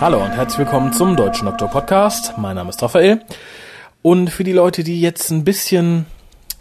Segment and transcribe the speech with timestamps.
[0.00, 2.32] Hallo und herzlich willkommen zum Deutschen Doktor Podcast.
[2.38, 3.20] Mein Name ist Raphael.
[4.00, 6.06] Und für die Leute, die jetzt ein bisschen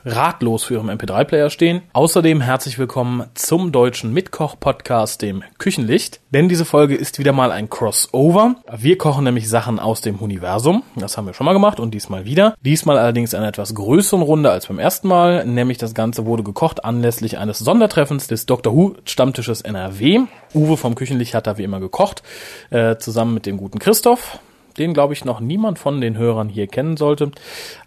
[0.05, 1.81] ratlos für ihren MP3-Player stehen.
[1.93, 6.21] Außerdem herzlich willkommen zum deutschen Mitkoch-Podcast, dem Küchenlicht.
[6.31, 8.55] Denn diese Folge ist wieder mal ein Crossover.
[8.75, 10.83] Wir kochen nämlich Sachen aus dem Universum.
[10.95, 12.55] Das haben wir schon mal gemacht und diesmal wieder.
[12.61, 15.45] Diesmal allerdings in einer etwas größeren Runde als beim ersten Mal.
[15.45, 18.75] Nämlich das Ganze wurde gekocht anlässlich eines Sondertreffens des Dr.
[18.75, 20.21] Who Stammtisches NRW.
[20.53, 22.23] Uwe vom Küchenlicht hat da wie immer gekocht,
[22.69, 24.39] äh, zusammen mit dem guten Christoph
[24.77, 27.31] den glaube ich noch niemand von den Hörern hier kennen sollte.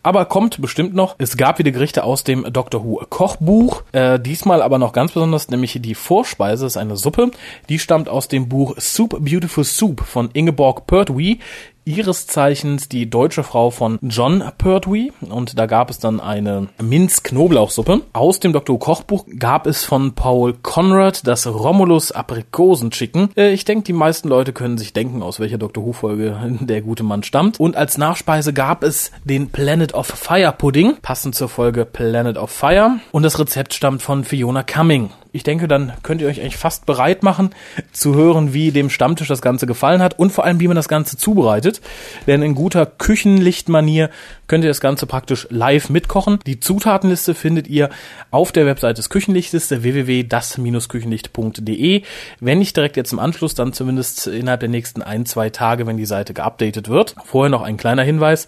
[0.03, 1.15] Aber kommt bestimmt noch.
[1.19, 3.83] Es gab wieder Gerichte aus dem Doctor Who Kochbuch.
[3.93, 7.31] Äh, diesmal aber noch ganz besonders, nämlich die Vorspeise ist eine Suppe.
[7.69, 11.39] Die stammt aus dem Buch Soup Beautiful Soup von Ingeborg Pertwee
[11.85, 18.03] ihres Zeichens die deutsche Frau von John Pertwee und da gab es dann eine Minz-Knoblauchsuppe.
[18.13, 18.79] Aus dem Dr.
[18.79, 23.31] Kochbuch gab es von Paul Conrad das Romulus Aprikosen Chicken.
[23.37, 25.85] Äh, ich denke, die meisten Leute können sich denken, aus welcher Dr.
[25.85, 27.59] Who Folge der gute Mann stammt.
[27.59, 32.51] Und als Nachspeise gab es den Planet of Fire Pudding, passend zur Folge Planet of
[32.51, 32.99] Fire.
[33.11, 35.11] Und das Rezept stammt von Fiona Cumming.
[35.35, 37.55] Ich denke, dann könnt ihr euch eigentlich fast bereit machen,
[37.91, 40.89] zu hören, wie dem Stammtisch das Ganze gefallen hat und vor allem, wie man das
[40.89, 41.81] Ganze zubereitet.
[42.27, 44.11] Denn in guter Küchenlichtmanier
[44.53, 46.39] könnt ihr das Ganze praktisch live mitkochen.
[46.45, 47.89] Die Zutatenliste findet ihr
[48.31, 52.03] auf der Webseite des Küchenlichtes, www.das-küchenlicht.de.
[52.39, 55.97] Wenn nicht direkt jetzt im Anschluss, dann zumindest innerhalb der nächsten ein, zwei Tage, wenn
[55.97, 57.15] die Seite geupdatet wird.
[57.25, 58.47] Vorher noch ein kleiner Hinweis.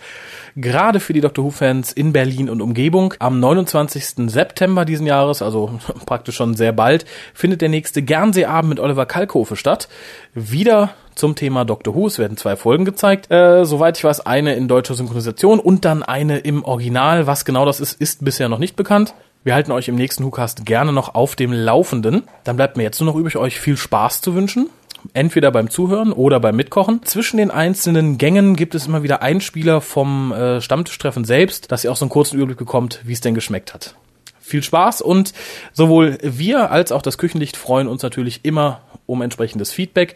[0.57, 1.43] Gerade für die Dr.
[1.43, 3.15] Who-Fans in Berlin und Umgebung.
[3.19, 4.31] Am 29.
[4.31, 9.57] September diesen Jahres, also praktisch schon sehr bald, findet der nächste Gernseeabend mit Oliver Kalkofe
[9.57, 9.89] statt.
[10.35, 12.07] Wieder zum Thema Doctor Who.
[12.07, 13.31] Es werden zwei Folgen gezeigt.
[13.31, 17.27] Äh, soweit ich weiß, eine in deutscher Synchronisation und dann eine im Original.
[17.27, 19.15] Was genau das ist, ist bisher noch nicht bekannt.
[19.45, 22.23] Wir halten euch im nächsten WhoCast gerne noch auf dem Laufenden.
[22.45, 24.71] Dann bleibt mir jetzt nur noch übrig, euch viel Spaß zu wünschen.
[25.13, 27.03] Entweder beim Zuhören oder beim Mitkochen.
[27.05, 31.93] Zwischen den einzelnen Gängen gibt es immer wieder Einspieler vom äh, Stammtischtreffen selbst, dass ihr
[31.93, 33.97] auch so einen kurzen Überblick bekommt, wie es denn geschmeckt hat.
[34.41, 35.35] Viel Spaß und
[35.75, 40.15] sowohl wir als auch das Küchenlicht freuen uns natürlich immer um entsprechendes Feedback.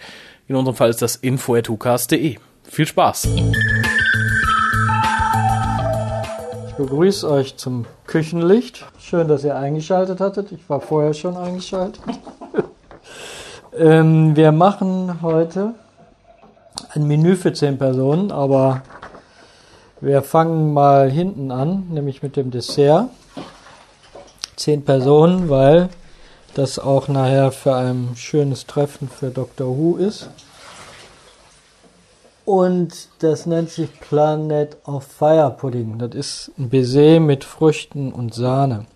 [0.49, 2.39] In unserem Fall ist das info.hucast.de.
[2.63, 3.29] Viel Spaß!
[6.69, 8.87] Ich begrüße euch zum Küchenlicht.
[8.99, 10.51] Schön, dass ihr eingeschaltet hattet.
[10.53, 12.01] Ich war vorher schon eingeschaltet.
[13.79, 15.75] ähm, wir machen heute
[16.95, 18.81] ein Menü für 10 Personen, aber
[20.01, 23.11] wir fangen mal hinten an, nämlich mit dem Dessert.
[24.57, 25.91] 10 Personen, weil
[26.59, 29.69] das auch nachher für ein schönes Treffen für Dr.
[29.69, 30.29] Who ist.
[32.45, 35.99] Und das nennt sich Planet of Fire Pudding.
[35.99, 38.87] Das ist ein Baiser mit Früchten und Sahne.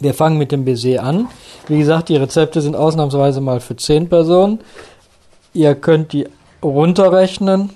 [0.00, 1.28] Wir fangen mit dem Baiser an.
[1.66, 4.60] Wie gesagt, die Rezepte sind ausnahmsweise mal für 10 Personen.
[5.54, 6.28] Ihr könnt die
[6.62, 7.70] runterrechnen.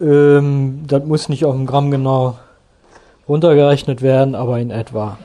[0.00, 2.36] Ähm, das muss nicht auf ein Gramm genau
[3.28, 5.18] runtergerechnet werden, aber in etwa.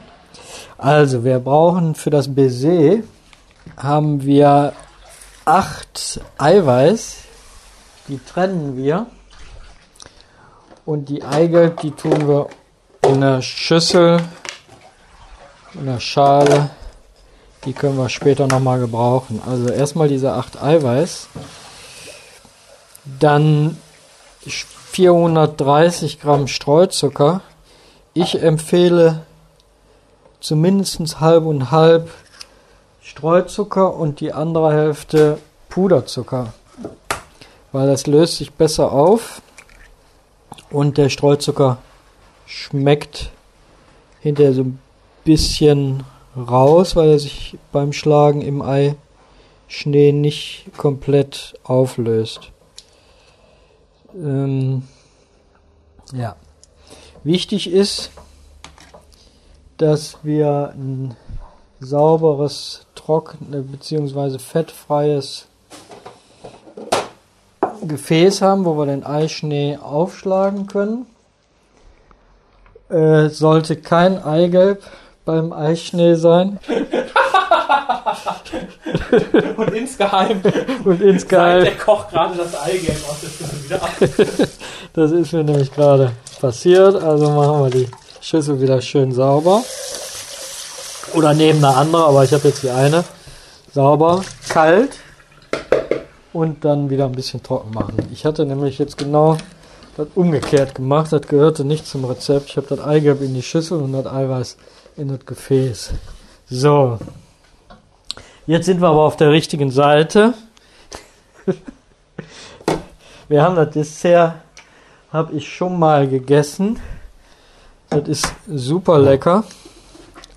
[0.77, 3.03] Also, wir brauchen für das Baiser
[3.75, 4.73] haben wir
[5.45, 7.17] acht Eiweiß.
[8.07, 9.07] Die trennen wir.
[10.85, 12.47] Und die Eigelb, die tun wir
[13.01, 14.21] in einer Schüssel,
[15.73, 16.69] in einer Schale.
[17.65, 19.41] Die können wir später nochmal gebrauchen.
[19.45, 21.27] Also erstmal diese acht Eiweiß.
[23.19, 23.77] Dann
[24.91, 27.41] 430 Gramm Streuzucker.
[28.13, 29.25] Ich empfehle
[30.39, 32.09] zumindest halb und halb
[33.01, 35.39] Streuzucker und die andere Hälfte
[35.69, 36.53] Puderzucker,
[37.71, 39.41] weil das löst sich besser auf
[40.69, 41.77] und der Streuzucker
[42.45, 43.31] schmeckt
[44.19, 44.79] hinterher so ein
[45.23, 46.03] bisschen
[46.35, 48.95] raus, weil er sich beim Schlagen im Ei
[49.67, 52.51] Schnee nicht komplett auflöst.
[54.15, 54.83] Ähm,
[56.13, 56.35] ja.
[57.23, 58.11] Wichtig ist,
[59.77, 61.15] dass wir ein
[61.79, 64.39] sauberes, trockenes bzw.
[64.39, 65.47] fettfreies
[67.81, 71.05] Gefäß haben, wo wir den Eischnee aufschlagen können.
[72.89, 74.81] Äh, sollte kein Eigelb
[75.25, 76.59] beim Eischnee sein.
[79.57, 80.41] Und insgeheim,
[80.85, 81.63] Und insgeheim.
[81.63, 83.89] der Koch gerade das Eigelb aus der Schüssel wieder ab.
[84.93, 86.95] Das ist mir nämlich gerade passiert.
[86.95, 87.87] Also machen wir die
[88.27, 89.63] Schüssel wieder schön sauber.
[91.13, 93.05] Oder nehmen eine andere, aber ich habe jetzt die eine.
[93.73, 94.97] Sauber, kalt
[96.33, 97.95] und dann wieder ein bisschen trocken machen.
[98.11, 99.37] Ich hatte nämlich jetzt genau
[99.95, 101.13] das umgekehrt gemacht.
[101.13, 102.49] Das gehörte nicht zum Rezept.
[102.49, 104.57] Ich habe das Eigelb in die Schüssel und das Eiweiß
[104.97, 105.91] in das Gefäß.
[106.49, 106.99] So.
[108.45, 110.33] Jetzt sind wir aber auf der richtigen Seite.
[113.29, 114.35] Wir haben das Dessert,
[115.13, 116.77] habe ich schon mal gegessen.
[117.89, 119.43] Das ist super lecker,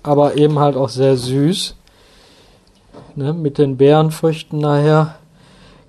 [0.03, 1.75] aber eben halt auch sehr süß.
[3.15, 5.15] Ne, mit den Beerenfrüchten nachher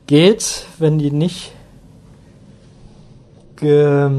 [0.06, 1.52] geht's, wenn die nicht
[3.56, 4.10] ge,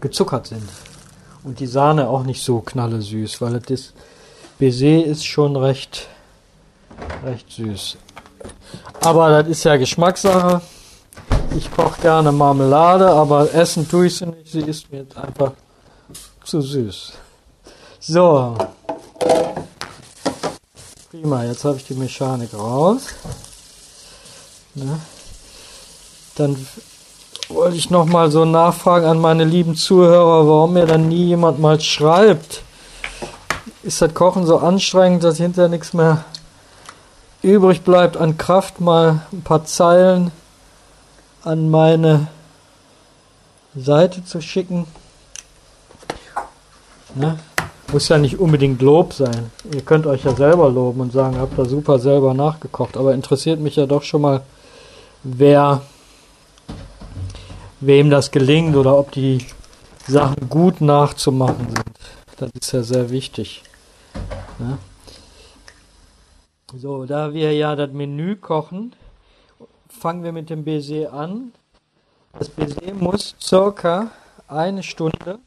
[0.00, 0.68] gezuckert sind.
[1.44, 3.94] Und die Sahne auch nicht so knalle süß, weil das
[4.58, 6.08] Baiser ist schon recht,
[7.24, 7.96] recht süß.
[9.02, 10.60] Aber das ist ja Geschmackssache.
[11.56, 14.52] Ich koche gerne Marmelade, aber essen tue ich sie nicht.
[14.52, 15.52] Sie ist mir einfach
[16.44, 17.12] zu süß.
[18.00, 18.56] So.
[21.10, 23.06] Prima, jetzt habe ich die Mechanik raus.
[24.74, 25.00] Ne?
[26.36, 26.66] Dann
[27.48, 31.58] wollte ich noch mal so nachfragen an meine lieben Zuhörer, warum mir dann nie jemand
[31.58, 32.62] mal schreibt.
[33.82, 36.24] Ist das Kochen so anstrengend, dass hinterher nichts mehr
[37.42, 40.30] übrig bleibt an Kraft, mal ein paar Zeilen
[41.48, 42.28] an meine
[43.74, 44.86] Seite zu schicken?
[47.14, 47.38] Ne?
[47.90, 49.50] Muss ja nicht unbedingt Lob sein.
[49.72, 52.98] Ihr könnt euch ja selber loben und sagen, habt ihr super selber nachgekocht.
[52.98, 54.42] Aber interessiert mich ja doch schon mal,
[55.22, 55.80] wer
[57.80, 59.46] wem das gelingt oder ob die
[60.06, 61.98] Sachen gut nachzumachen sind.
[62.36, 63.62] Das ist ja sehr wichtig.
[64.58, 64.76] Ja.
[66.76, 68.92] So, da wir ja das Menü kochen,
[69.98, 71.52] fangen wir mit dem Baiser an.
[72.38, 74.10] Das Baiser muss circa
[74.46, 75.38] eine Stunde,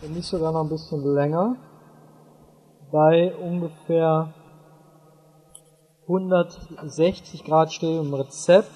[0.00, 1.56] wenn nicht sogar noch ein bisschen länger,
[2.90, 4.32] bei ungefähr
[6.06, 8.72] 160 Grad stehen im Rezept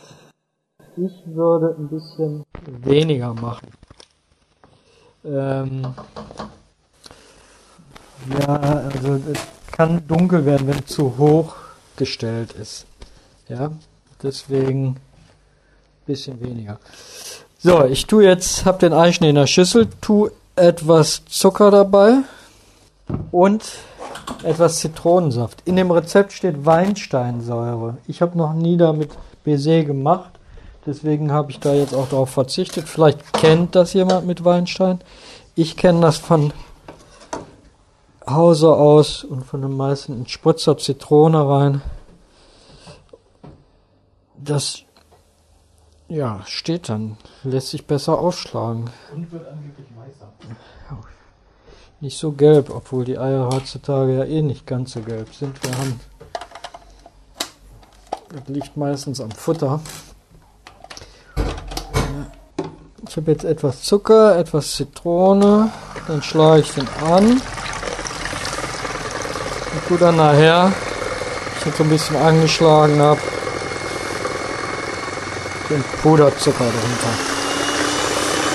[0.97, 3.69] ich würde ein bisschen weniger machen.
[5.25, 5.95] Ähm,
[8.39, 9.41] ja, also es
[9.71, 11.55] kann dunkel werden, wenn es zu hoch
[11.97, 12.87] gestellt ist.
[13.49, 13.71] Ja,
[14.23, 14.97] deswegen ein
[16.07, 16.79] bisschen weniger.
[17.59, 22.19] So, ich tue jetzt, habe den Eichen in der Schüssel, tue etwas Zucker dabei
[23.31, 23.65] und
[24.43, 25.63] etwas Zitronensaft.
[25.65, 27.99] In dem Rezept steht Weinsteinsäure.
[28.07, 29.11] Ich habe noch nie damit
[29.45, 30.31] Baiser gemacht.
[30.85, 32.89] Deswegen habe ich da jetzt auch darauf verzichtet.
[32.89, 35.01] Vielleicht kennt das jemand mit Weinstein.
[35.55, 36.53] Ich kenne das von
[38.27, 41.83] Hause aus und von den meisten ein Spritzer Zitrone rein.
[44.45, 44.83] Das
[46.09, 48.91] ja, steht dann, lässt sich besser aufschlagen.
[49.15, 50.33] Und wird angeblich weißer.
[52.01, 55.63] Nicht so gelb, obwohl die Eier heutzutage ja eh nicht ganz so gelb sind.
[55.63, 56.01] Wir haben,
[58.31, 59.81] das liegt meistens am Futter.
[63.09, 65.71] Ich habe jetzt etwas Zucker, etwas Zitrone.
[66.09, 67.41] Dann schlage ich den an.
[69.73, 70.73] Und tue dann nachher,
[71.61, 73.21] ich jetzt so ein bisschen angeschlagen habe,
[75.73, 77.13] den Puderzucker dahinter.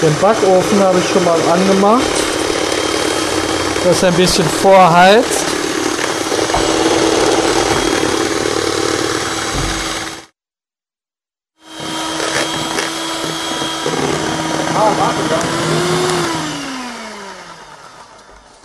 [0.01, 2.03] Den Backofen habe ich schon mal angemacht,
[3.83, 5.45] dass er ein bisschen vorheizt.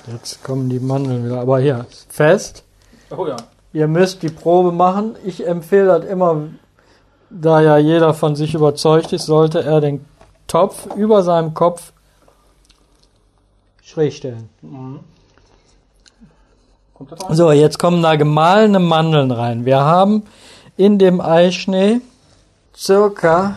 [0.06, 1.40] Jetzt kommen die Mandeln wieder.
[1.40, 2.64] Aber hier, fest.
[3.16, 3.36] Oh ja.
[3.72, 5.16] Ihr müsst die Probe machen.
[5.24, 6.48] Ich empfehle das immer,
[7.40, 10.04] da ja jeder von sich überzeugt ist, sollte er den
[10.46, 11.92] Topf über seinem Kopf
[13.82, 14.48] schräg stellen.
[14.60, 15.00] Mhm.
[17.30, 19.64] So, jetzt kommen da gemahlene Mandeln rein.
[19.64, 20.24] Wir haben
[20.76, 22.00] in dem Eischnee
[22.76, 23.56] circa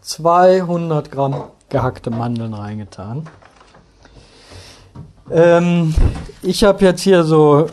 [0.00, 3.28] 200 Gramm gehackte Mandeln reingetan.
[5.30, 5.94] Ähm,
[6.42, 7.66] ich habe jetzt hier so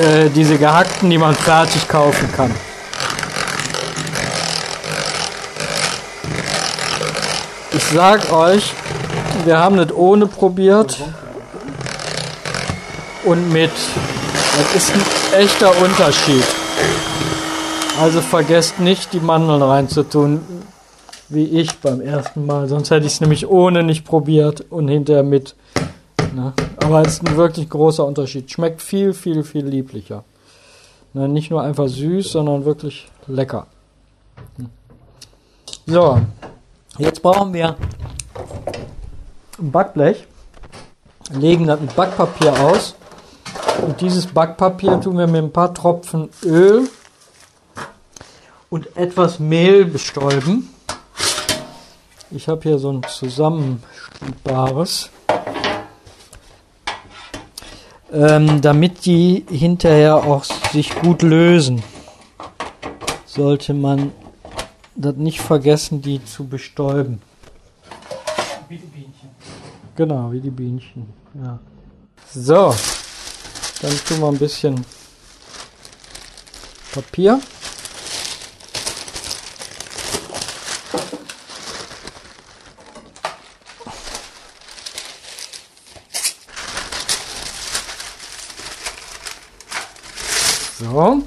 [0.00, 2.54] äh, diese gehackten, die man fertig kaufen kann.
[7.74, 8.74] Ich sag euch,
[9.44, 11.02] wir haben das ohne probiert
[13.24, 13.70] und mit.
[13.70, 16.44] Das ist ein echter Unterschied.
[17.98, 20.40] Also vergesst nicht, die Mandeln reinzutun,
[21.30, 22.68] wie ich beim ersten Mal.
[22.68, 25.54] Sonst hätte ich es nämlich ohne nicht probiert und hinterher mit.
[26.34, 26.52] Ne?
[26.76, 28.50] Aber es ist ein wirklich großer Unterschied.
[28.50, 30.24] Schmeckt viel, viel, viel lieblicher.
[31.14, 31.26] Ne?
[31.26, 33.66] Nicht nur einfach süß, sondern wirklich lecker.
[34.56, 34.68] Hm.
[35.86, 36.20] So,
[36.98, 37.76] jetzt brauchen wir
[39.58, 40.26] ein Backblech.
[41.32, 42.94] Legen das mit Backpapier aus.
[43.86, 46.88] Und dieses Backpapier tun wir mit ein paar Tropfen Öl
[48.70, 50.68] und etwas Mehl bestäuben.
[52.30, 55.10] Ich habe hier so ein zusammenstülbares
[58.12, 61.82] ähm, damit die hinterher auch sich gut lösen,
[63.24, 64.12] sollte man
[64.94, 67.20] das nicht vergessen, die zu bestäuben.
[68.68, 69.30] Wie die Bienchen.
[69.96, 71.12] Genau, wie die Bienchen.
[71.34, 71.58] Ja.
[72.34, 72.74] So,
[73.82, 74.84] dann tun wir ein bisschen
[76.92, 77.40] Papier.
[90.78, 91.22] So.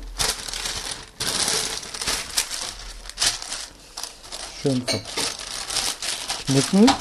[4.65, 4.81] Schön
[6.48, 6.91] verknicken.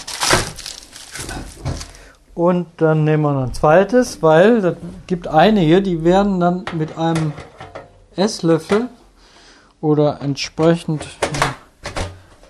[2.35, 6.99] Und dann nehmen wir noch ein zweites, weil das gibt einige, die werden dann mit
[6.99, 7.33] einem
[8.17, 8.91] Esslöffel
[9.81, 11.07] oder entsprechend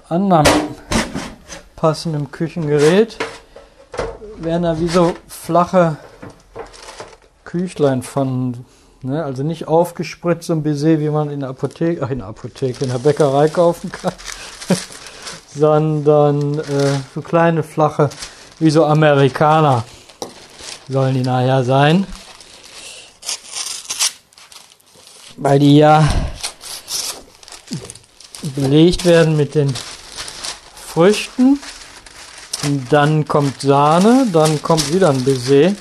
[0.08, 0.46] anderem
[1.76, 3.16] passendem Küchengerät
[4.38, 5.96] werden da wie so flache
[7.44, 8.64] Küchlein von,
[9.02, 12.26] ne, also nicht aufgespritzt so ein Baiser, wie man in der Apotheke, ach in der
[12.26, 14.12] Apotheke, in der Bäckerei kaufen kann,
[15.54, 18.10] sondern äh, so kleine flache
[18.58, 19.84] wie so Amerikaner
[20.88, 22.06] sollen die nachher sein.
[25.36, 26.08] Weil die ja
[28.54, 29.74] belegt werden mit den
[30.74, 31.58] Früchten.
[32.64, 35.74] Und dann kommt Sahne, dann kommt wieder ein Baiser.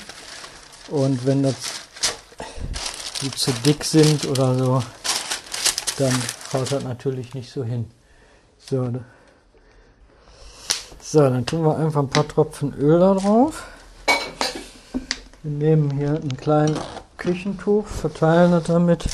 [0.88, 1.54] Und wenn das
[3.22, 4.82] die zu dick sind oder so,
[5.98, 6.12] dann
[6.52, 7.90] haut das natürlich nicht so hin.
[8.58, 8.90] So,
[11.14, 13.62] so, dann tun wir einfach ein paar Tropfen Öl da drauf.
[15.44, 16.76] Wir nehmen hier ein kleines
[17.18, 19.04] Küchentuch, verteilen das damit.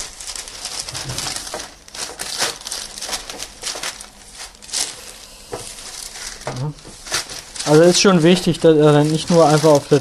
[7.67, 10.01] Also ist schon wichtig, dass er dann nicht nur einfach auf das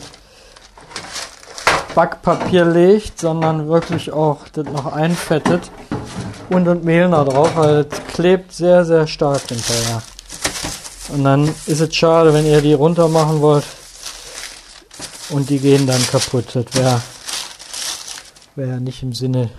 [1.95, 5.69] Backpapier legt, sondern wirklich auch das noch einfettet
[6.49, 10.01] und das Mehl da drauf, weil es klebt sehr, sehr stark hinterher.
[11.11, 13.65] Und dann ist es schade, wenn ihr die runter machen wollt
[15.29, 16.45] und die gehen dann kaputt.
[16.53, 17.01] Das wäre
[18.55, 19.49] wär nicht im Sinne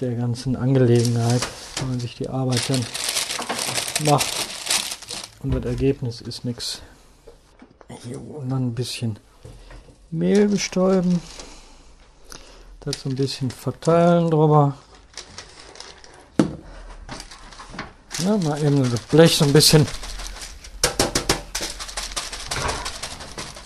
[0.00, 1.42] der ganzen Angelegenheit,
[1.76, 2.84] wenn man sich die Arbeit dann
[4.04, 4.26] macht
[5.44, 6.80] und das Ergebnis ist nichts.
[8.04, 9.18] Hier und dann ein bisschen
[10.10, 11.20] Mehl bestäuben,
[12.80, 14.74] das so ein bisschen verteilen drüber.
[18.18, 19.86] Ja, mal eben das Blech so ein bisschen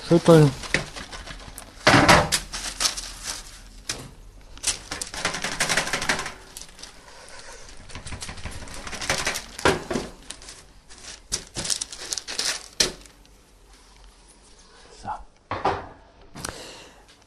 [0.09, 0.50] schütteln.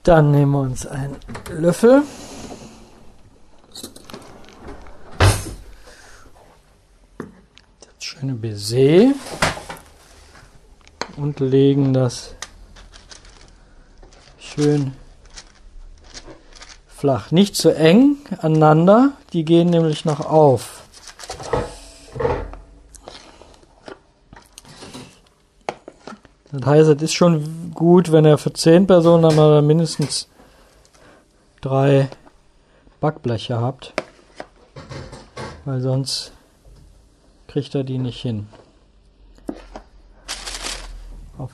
[0.04, 1.16] Dann nehmen wir uns einen
[1.51, 2.04] Löffel.
[8.32, 9.14] Schöne Baiser.
[11.18, 12.36] Und legen das
[14.40, 14.94] schön
[16.88, 17.32] flach.
[17.32, 20.84] Nicht zu eng aneinander, die gehen nämlich noch auf.
[26.54, 30.30] Das heißt, es ist schon gut, wenn er für 10 Personen dann mal mindestens
[31.60, 32.10] drei
[33.00, 33.94] Backbleche habt.
[35.66, 36.34] Weil sonst
[37.51, 38.48] kriegt er die nicht hin.
[41.38, 41.51] Auf.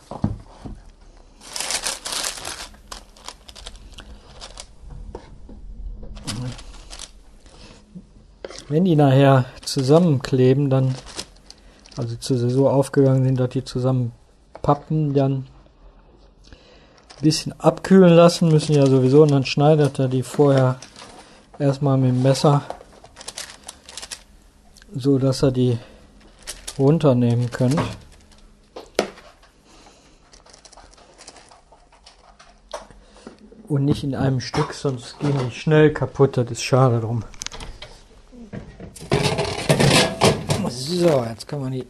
[8.69, 10.93] Wenn die nachher zusammenkleben, dann,
[11.95, 12.15] also
[12.47, 14.11] so aufgegangen sind, dass die zusammen
[14.61, 20.79] pappen, dann ein bisschen abkühlen lassen, müssen ja sowieso, und dann schneidet er die vorher
[21.57, 22.61] erstmal mit dem Messer,
[24.99, 25.77] so dass er die
[26.77, 27.79] runternehmen könnt.
[33.67, 37.23] Und nicht in einem Stück, sonst gehen die schnell kaputt, das ist schade drum.
[40.69, 41.85] So, jetzt kann man die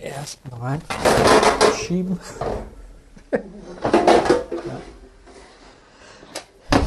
[0.00, 2.18] ersten reinschieben.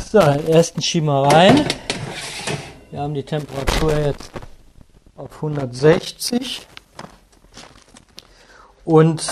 [0.09, 1.65] So, den ersten schieben wir rein.
[2.91, 4.31] Wir haben die Temperatur jetzt
[5.27, 6.65] auf 160
[8.85, 9.23] und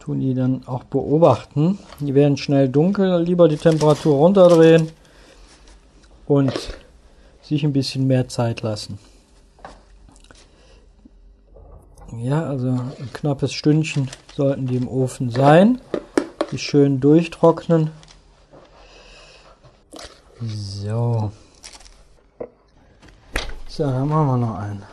[0.00, 1.78] tun die dann auch beobachten.
[2.00, 4.90] Die werden schnell dunkel, lieber die Temperatur runterdrehen
[6.26, 6.52] und
[7.42, 8.98] sich ein bisschen mehr Zeit lassen.
[12.16, 15.80] Ja, also ein knappes Stündchen sollten die im Ofen sein.
[16.50, 17.90] Die schön durchtrocknen.
[20.40, 21.32] So.
[23.76, 24.84] So, dann machen wir noch einen.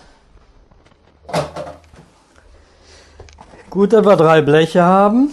[3.69, 5.31] Gut, dass wir drei Bleche haben.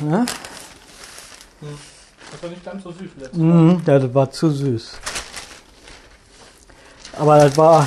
[0.00, 0.26] Ja?
[2.32, 4.98] Das war nicht ganz so süß letztes Mhm, ja, das war zu süß.
[7.20, 7.86] Aber das war.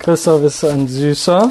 [0.00, 1.48] Christoph ist ein Süßer.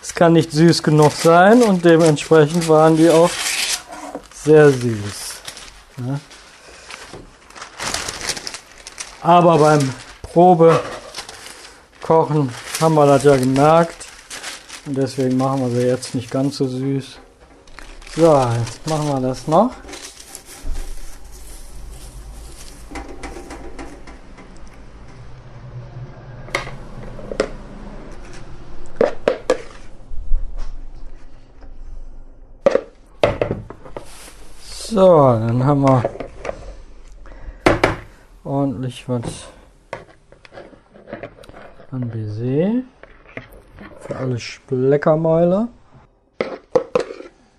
[0.00, 3.30] Es kann nicht süß genug sein und dementsprechend waren die auch
[4.32, 5.42] sehr süß.
[5.98, 6.18] Ja.
[9.22, 9.80] Aber beim
[10.22, 10.80] Probekochen
[12.80, 14.06] haben wir das ja gemerkt
[14.86, 17.18] und deswegen machen wir sie jetzt nicht ganz so süß.
[18.16, 19.72] So, jetzt machen wir das noch.
[34.90, 36.19] So, dann haben wir
[38.80, 39.22] ordentlich was
[41.90, 42.82] an Baiser
[44.00, 45.68] für alle Spleckermäuler.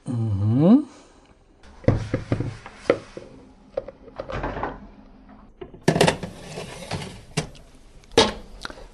[0.08, 0.86] Mhm.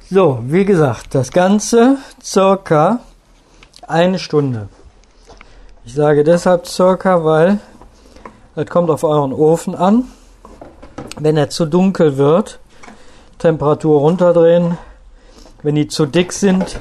[0.10, 3.00] So, wie gesagt, das Ganze circa
[3.88, 4.68] eine Stunde.
[5.86, 7.60] Ich sage deshalb circa, weil
[8.56, 10.12] das kommt auf euren Ofen an.
[11.20, 12.60] Wenn er zu dunkel wird,
[13.40, 14.78] Temperatur runterdrehen.
[15.64, 16.80] Wenn die zu dick sind,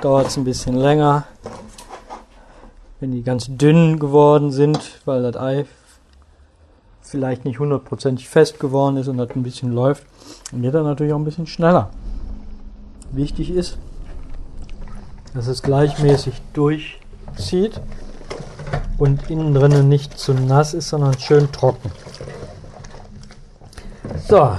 [0.00, 1.24] dauert es ein bisschen länger.
[3.00, 5.64] Wenn die ganz dünn geworden sind, weil das Ei
[7.00, 10.04] vielleicht nicht hundertprozentig fest geworden ist und das ein bisschen läuft,
[10.50, 11.90] dann geht er natürlich auch ein bisschen schneller.
[13.10, 13.78] Wichtig ist,
[15.34, 17.80] dass es gleichmäßig durchzieht
[18.98, 21.90] und innen drinnen nicht zu nass ist, sondern schön trocken.
[24.18, 24.56] So,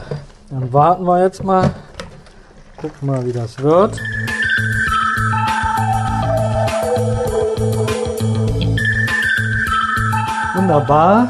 [0.49, 1.71] dann warten wir jetzt mal.
[2.79, 3.99] Gucken mal, wie das wird.
[10.55, 11.29] Wunderbar.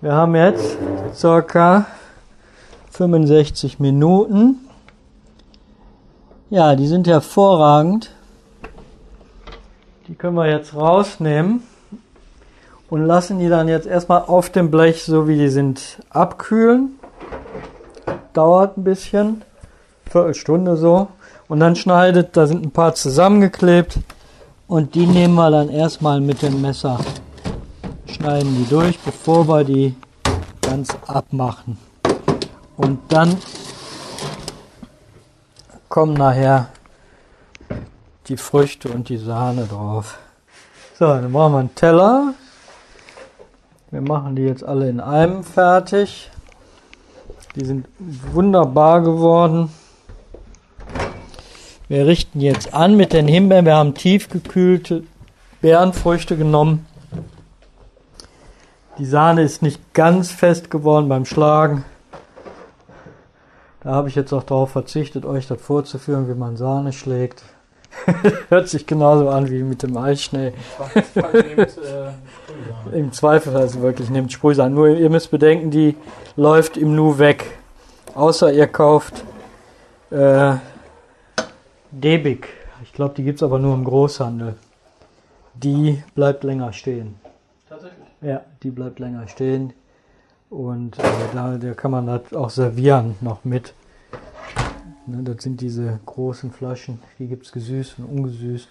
[0.00, 0.76] Wir haben jetzt
[1.14, 1.86] circa
[2.90, 4.68] 65 Minuten.
[6.50, 8.10] Ja, die sind hervorragend.
[10.08, 11.62] Die können wir jetzt rausnehmen
[12.90, 16.98] und lassen die dann jetzt erstmal auf dem Blech, so wie die sind, abkühlen.
[18.32, 19.42] Dauert ein bisschen,
[20.10, 21.08] Viertelstunde so.
[21.48, 23.98] Und dann schneidet, da sind ein paar zusammengeklebt
[24.66, 26.98] und die nehmen wir dann erstmal mit dem Messer,
[28.06, 29.94] schneiden die durch, bevor wir die
[30.62, 31.78] ganz abmachen.
[32.76, 33.36] Und dann
[35.88, 36.68] kommen nachher
[38.26, 40.18] die Früchte und die Sahne drauf.
[40.98, 42.34] So, dann brauchen wir einen Teller.
[43.94, 46.28] Wir machen die jetzt alle in einem fertig.
[47.54, 49.70] Die sind wunderbar geworden.
[51.86, 53.66] Wir richten jetzt an mit den Himbeeren.
[53.66, 55.04] Wir haben tiefgekühlte
[55.60, 56.86] Beerenfrüchte genommen.
[58.98, 61.84] Die Sahne ist nicht ganz fest geworden beim Schlagen.
[63.84, 67.44] Da habe ich jetzt auch darauf verzichtet, euch das vorzuführen, wie man Sahne schlägt.
[68.48, 70.52] Hört sich genauso an wie mit dem Eischnee.
[72.92, 74.74] Im Zweifel also wirklich nehmt Sprühsahne.
[74.74, 75.96] Nur ihr müsst bedenken, die
[76.36, 77.44] läuft im Nu weg.
[78.14, 79.24] Außer ihr kauft
[80.10, 80.54] äh,
[81.90, 82.48] Debig.
[82.82, 84.56] Ich glaube, die gibt es aber nur im Großhandel.
[85.54, 87.16] Die bleibt länger stehen.
[87.68, 88.06] Tatsächlich.
[88.20, 89.72] Ja, die bleibt länger stehen.
[90.50, 93.74] Und äh, da, da kann man das auch servieren noch mit.
[95.06, 97.00] Ne, das sind diese großen Flaschen.
[97.18, 98.68] Die gibt es gesüßt und ungesüßt.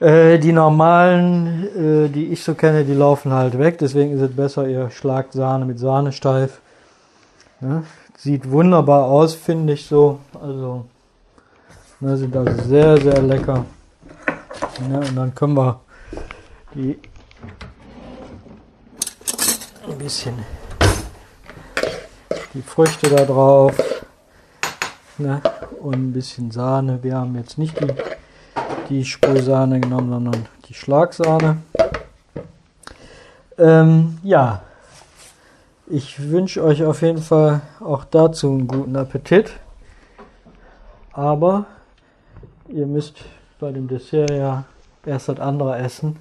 [0.00, 3.76] Äh, die normalen, äh, die ich so kenne, die laufen halt weg.
[3.78, 6.62] Deswegen ist es besser, ihr schlagt Sahne mit Sahne steif.
[7.60, 7.84] Ne?
[8.16, 10.20] Sieht wunderbar aus, finde ich so.
[10.40, 10.86] Also,
[12.00, 13.66] ne, sind also sehr, sehr lecker.
[14.88, 15.00] Ne?
[15.00, 15.80] Und dann können wir
[16.74, 16.98] die
[19.86, 20.34] ein bisschen
[22.54, 23.74] die Früchte da drauf
[25.18, 25.42] ne?
[25.80, 27.02] und ein bisschen Sahne.
[27.02, 27.88] Wir haben jetzt nicht die,
[28.90, 31.58] die Sprühsahne genommen, sondern die Schlagsahne.
[33.56, 34.62] Ähm, ja,
[35.86, 39.52] ich wünsche euch auf jeden Fall auch dazu einen guten Appetit.
[41.12, 41.66] Aber
[42.68, 43.24] ihr müsst
[43.58, 44.64] bei dem Dessert ja
[45.04, 46.18] erst das andere essen,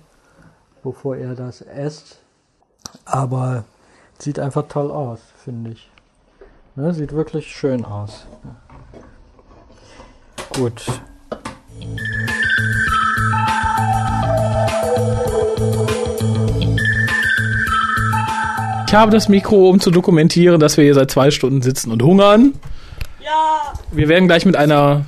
[0.84, 2.20] bevor ihr das esst.
[3.06, 3.64] Aber
[4.20, 5.90] sieht einfach toll aus, finde ich.
[6.76, 8.26] Ne, sieht wirklich schön aus.
[10.54, 10.86] Gut.
[18.90, 22.02] Ich habe das Mikro, um zu dokumentieren, dass wir hier seit zwei Stunden sitzen und
[22.02, 22.56] hungern.
[23.24, 23.72] Ja.
[23.92, 25.06] Wir werden gleich mit einer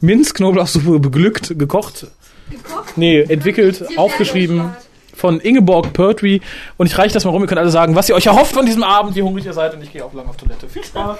[0.00, 2.06] Minz-Knoblauchsuppe beglückt, gekocht.
[2.48, 2.96] Gekocht?
[2.96, 4.74] Nee, entwickelt, aufgeschrieben
[5.14, 6.40] von Ingeborg Pertwee.
[6.78, 7.42] Und ich reiche das mal rum.
[7.42, 9.74] Ihr könnt alle sagen, was ihr euch erhofft von diesem Abend, wie hungrig ihr seid.
[9.74, 10.66] Und ich gehe auch lang auf Toilette.
[10.66, 11.18] Viel Spaß.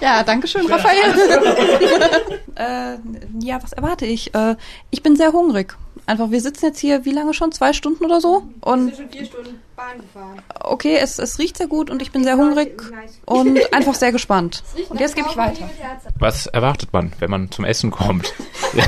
[0.00, 1.14] Ja, danke schön, Raphael.
[2.56, 2.96] äh,
[3.40, 4.34] ja, was erwarte ich?
[4.34, 4.56] Äh,
[4.90, 5.76] ich bin sehr hungrig.
[6.04, 7.52] Einfach, wir sitzen jetzt hier, wie lange schon?
[7.52, 8.42] Zwei Stunden oder so?
[8.60, 10.42] Wir Und sind schon vier Stunden Bahn gefahren.
[10.60, 12.82] okay, es, es riecht sehr gut und ich bin sehr hungrig
[13.24, 14.62] und einfach sehr gespannt.
[14.88, 15.70] Und jetzt gebe ich weiter.
[16.18, 18.34] Was erwartet man, wenn man zum Essen kommt?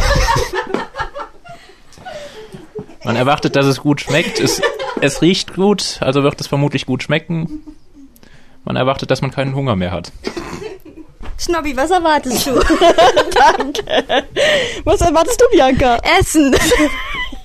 [3.05, 4.40] man erwartet, dass es gut schmeckt.
[4.40, 4.61] Es,
[5.00, 7.62] es riecht gut, also wird es vermutlich gut schmecken.
[8.64, 10.11] Man erwartet, dass man keinen Hunger mehr hat.
[11.38, 12.53] Schnobby, was erwartest du?
[13.35, 13.85] Danke.
[14.85, 15.99] Was erwartest du, Bianca?
[16.18, 16.55] Essen.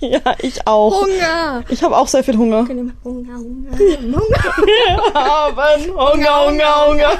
[0.02, 1.02] Ja, ich auch.
[1.02, 1.62] Hunger.
[1.68, 2.66] Ich habe auch sehr viel Hunger.
[2.66, 5.14] Hunger, Hunger, Hunger.
[5.14, 7.18] haben Hunger, Hunger, Hunger.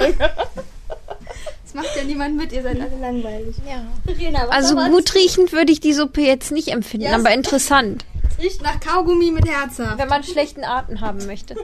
[1.64, 3.58] Das macht ja niemand mit, ihr seid alle langweilig.
[3.68, 3.84] Ja.
[4.18, 8.06] Rena, was Also gut riechend würde ich die Suppe jetzt nicht empfinden, Ja, aber interessant,
[8.38, 9.98] Es riecht nach Kaugummi mit Herzhaft.
[9.98, 11.56] wenn man schlechten Atem haben möchte.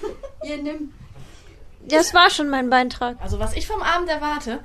[0.42, 0.90] Ihr nimmt
[1.86, 3.16] Das war schon mein Beitrag.
[3.20, 4.60] Also was ich vom Abend erwarte,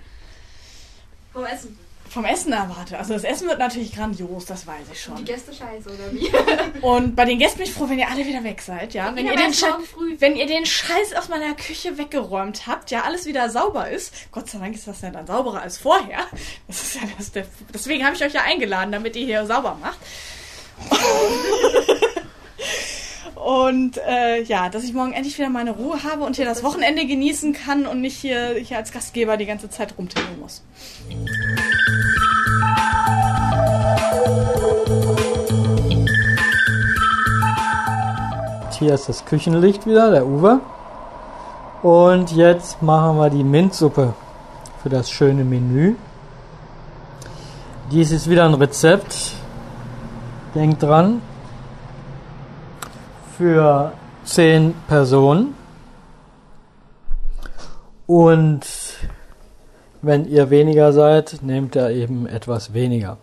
[1.34, 1.78] vom Essen.
[2.10, 2.98] vom Essen erwarte.
[2.98, 5.26] Also das Essen wird natürlich grandios, das weiß ich Die schon.
[5.26, 6.82] Gäste scheiße, oder wie?
[6.82, 9.14] Und bei den Gästen bin ich froh, wenn ihr alle wieder weg seid, ja.
[9.16, 10.16] Wenn ihr, den früh.
[10.20, 14.14] wenn ihr den Scheiß aus meiner Küche weggeräumt habt, ja, alles wieder sauber ist.
[14.32, 16.20] Gott sei Dank ist das ja dann sauberer als vorher.
[16.68, 19.78] Das ist ja das, der, deswegen habe ich euch ja eingeladen, damit ihr hier sauber
[19.82, 20.00] macht.
[23.46, 27.06] Und äh, ja, dass ich morgen endlich wieder meine Ruhe habe und hier das Wochenende
[27.06, 30.64] genießen kann und nicht hier, hier als Gastgeber die ganze Zeit rumtippen muss.
[38.80, 40.60] Hier ist das Küchenlicht wieder, der Uwe.
[41.84, 44.14] Und jetzt machen wir die Minzsuppe
[44.82, 45.96] für das schöne Menü.
[47.92, 49.34] Dies ist wieder ein Rezept.
[50.56, 51.22] Denkt dran.
[53.38, 53.94] Für
[54.26, 55.54] 10 Personen.
[58.08, 58.66] Und
[60.02, 63.18] wenn ihr weniger seid, nehmt ihr eben etwas weniger.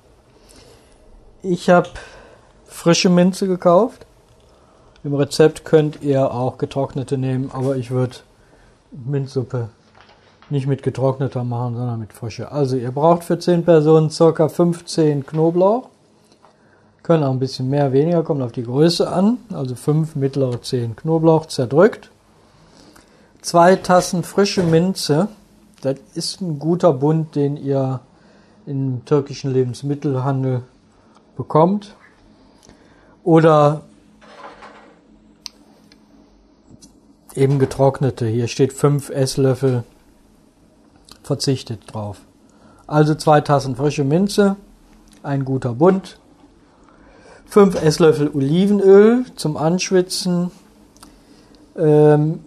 [1.42, 1.88] Ich habe
[2.64, 4.06] frische Minze gekauft.
[5.02, 8.16] Im Rezept könnt ihr auch getrocknete nehmen, aber ich würde
[8.92, 9.70] Minzsuppe
[10.48, 12.52] nicht mit getrockneter machen, sondern mit frischer.
[12.52, 14.48] Also ihr braucht für 10 Personen ca.
[14.48, 15.88] 15 Knoblauch.
[17.04, 19.36] Können auch ein bisschen mehr, weniger, kommt auf die Größe an.
[19.52, 22.10] Also 5 mittlere 10 Knoblauch zerdrückt.
[23.42, 25.28] Zwei Tassen frische Minze.
[25.82, 28.00] Das ist ein guter Bund, den ihr
[28.64, 30.62] im türkischen Lebensmittelhandel
[31.36, 31.94] bekommt.
[33.22, 33.82] Oder
[37.34, 38.26] eben getrocknete.
[38.26, 39.84] Hier steht 5 Esslöffel.
[41.22, 42.22] Verzichtet drauf.
[42.86, 44.56] Also zwei Tassen frische Minze,
[45.22, 46.18] ein guter Bund,
[47.54, 50.50] 5 Esslöffel Olivenöl zum Anschwitzen,
[51.78, 52.40] ähm,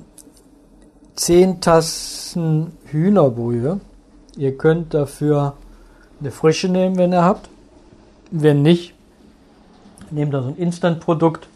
[1.16, 3.80] 10 Tassen Hühnerbrühe.
[4.36, 5.54] Ihr könnt dafür
[6.20, 7.50] eine frische nehmen, wenn ihr habt.
[8.32, 8.96] Wenn nicht,
[10.12, 11.48] nehmt da so ein Instant-Produkt.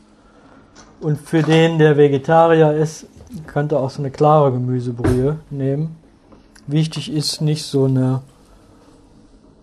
[1.01, 3.05] Und für den, der Vegetarier ist,
[3.47, 5.97] könnt ihr auch so eine klare Gemüsebrühe nehmen.
[6.67, 8.21] Wichtig ist nicht so eine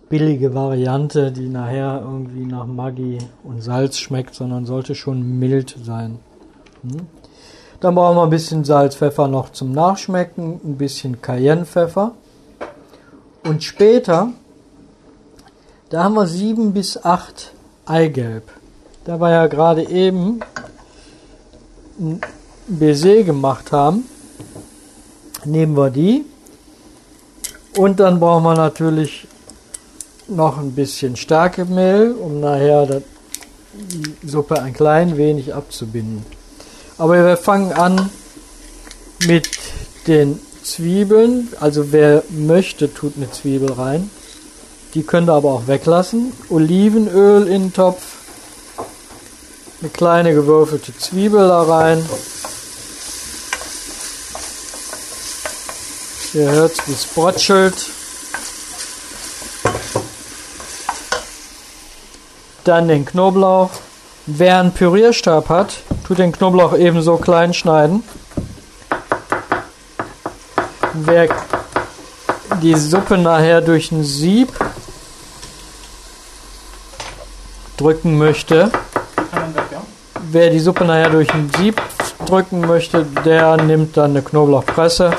[0.08, 6.18] billige Variante, die nachher irgendwie nach Maggi und Salz schmeckt, sondern sollte schon mild sein.
[6.82, 7.06] Hm?
[7.80, 12.12] Dann brauchen wir ein bisschen Salz, Pfeffer noch zum Nachschmecken, ein bisschen Cayennepfeffer.
[13.44, 14.32] Und später,
[15.90, 17.52] da haben wir sieben bis acht
[17.86, 18.50] Eigelb.
[19.04, 20.40] Da wir ja gerade eben
[22.00, 22.20] ein
[22.66, 24.04] Baiser gemacht haben,
[25.44, 26.24] nehmen wir die.
[27.76, 29.28] Und dann brauchen wir natürlich
[30.28, 33.02] noch ein bisschen Stärkemehl, um nachher
[33.72, 36.24] die Suppe ein klein wenig abzubinden.
[36.98, 38.10] Aber wir fangen an
[39.26, 39.48] mit
[40.06, 41.48] den Zwiebeln.
[41.60, 44.10] Also wer möchte, tut eine Zwiebel rein.
[44.94, 46.32] Die könnt ihr aber auch weglassen.
[46.48, 48.02] Olivenöl in den Topf.
[49.80, 52.04] Eine kleine gewürfelte Zwiebel da rein.
[56.34, 57.90] Ihr hört wie es brötschelt.
[62.68, 63.70] Dann den Knoblauch.
[64.26, 68.04] Wer einen Pürierstab hat, tut den Knoblauch ebenso klein schneiden.
[70.92, 71.28] Wer
[72.60, 74.52] die Suppe nachher durch ein Sieb
[77.78, 78.70] drücken möchte,
[80.30, 81.80] wer die Suppe nachher durch ein Sieb
[82.26, 85.12] drücken möchte, der nimmt dann eine Knoblauchpresse.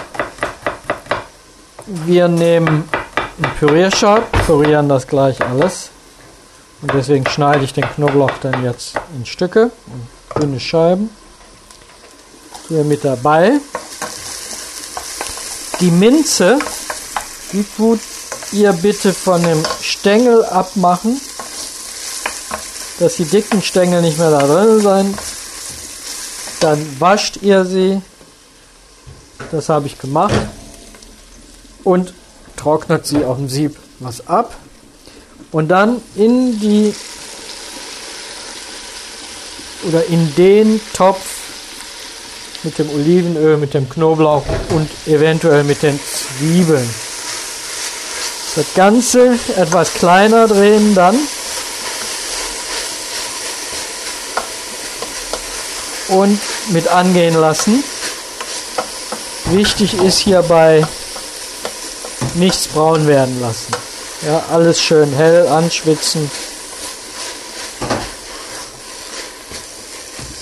[1.87, 2.87] Wir nehmen
[3.41, 5.89] einen Pürierstab, pürieren das gleich alles.
[6.81, 11.09] Und deswegen schneide ich den Knoblauch dann jetzt in Stücke, in dünne Scheiben.
[12.69, 13.59] Hier mit dabei.
[15.81, 16.59] Die Minze,
[17.51, 17.99] die tut
[18.51, 21.19] ihr bitte von dem Stängel abmachen,
[22.99, 25.17] dass die dicken Stängel nicht mehr da drin sein.
[26.59, 28.01] Dann wascht ihr sie.
[29.51, 30.33] Das habe ich gemacht.
[31.83, 32.13] Und
[32.55, 34.55] trocknet sie auf dem Sieb was ab.
[35.51, 36.93] Und dann in die
[39.87, 41.21] oder in den Topf
[42.63, 46.87] mit dem Olivenöl, mit dem Knoblauch und eventuell mit den Zwiebeln.
[48.55, 51.15] Das Ganze etwas kleiner drehen dann.
[56.09, 57.83] Und mit angehen lassen.
[59.45, 60.85] Wichtig ist hierbei
[62.33, 63.78] nichts braun werden lassen.
[64.21, 66.29] Ja, alles schön hell anschwitzen.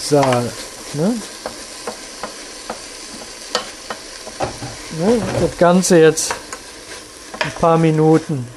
[0.03, 1.21] So, ne?
[4.99, 6.33] Ne, das Ganze jetzt
[7.39, 8.47] ein paar Minuten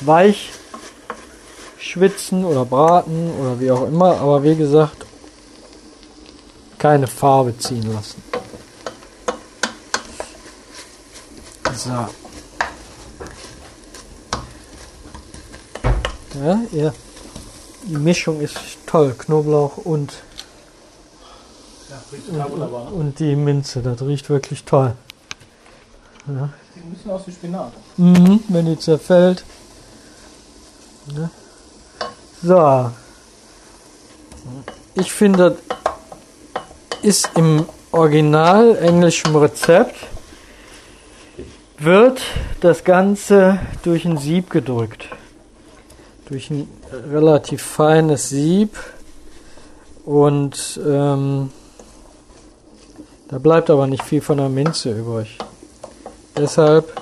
[0.00, 0.50] weich
[1.78, 5.06] schwitzen oder braten oder wie auch immer, aber wie gesagt,
[6.78, 8.22] keine Farbe ziehen lassen.
[11.76, 12.21] So.
[16.42, 16.92] Ja, ja.
[17.84, 19.14] Die Mischung ist toll.
[19.16, 20.12] Knoblauch und,
[22.30, 23.80] und, und die Minze.
[23.80, 24.94] Das riecht wirklich toll.
[26.26, 26.48] Ja.
[26.74, 27.72] Sieht ein bisschen aus wie Spinat.
[27.96, 29.44] Mhm, wenn die zerfällt.
[31.16, 31.30] Ja.
[32.42, 32.90] So.
[34.94, 35.56] Ich finde,
[36.90, 39.96] das ist im original englischen Rezept
[41.78, 42.22] wird
[42.60, 45.08] das Ganze durch ein Sieb gedrückt.
[46.26, 46.68] Durch ein
[47.10, 48.76] relativ feines Sieb.
[50.04, 51.50] Und ähm,
[53.28, 55.38] da bleibt aber nicht viel von der Minze übrig.
[56.36, 57.00] Deshalb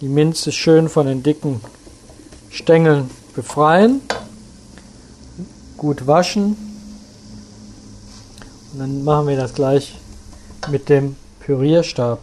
[0.00, 1.60] die Minze schön von den dicken
[2.50, 4.00] Stängeln befreien,
[5.76, 6.56] gut waschen
[8.72, 9.94] und dann machen wir das gleich
[10.70, 12.20] mit dem Pürierstab.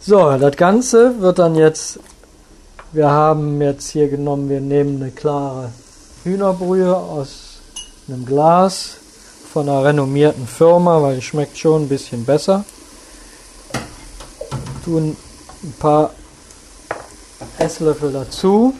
[0.00, 1.98] So, das Ganze wird dann jetzt,
[2.94, 5.72] wir haben jetzt hier genommen, wir nehmen eine klare
[6.22, 7.58] Hühnerbrühe aus
[8.06, 8.96] einem Glas
[9.52, 12.64] von einer renommierten Firma, weil die schmeckt schon ein bisschen besser.
[14.84, 15.16] Tun
[15.64, 16.10] ein paar
[17.58, 18.74] Esslöffel dazu.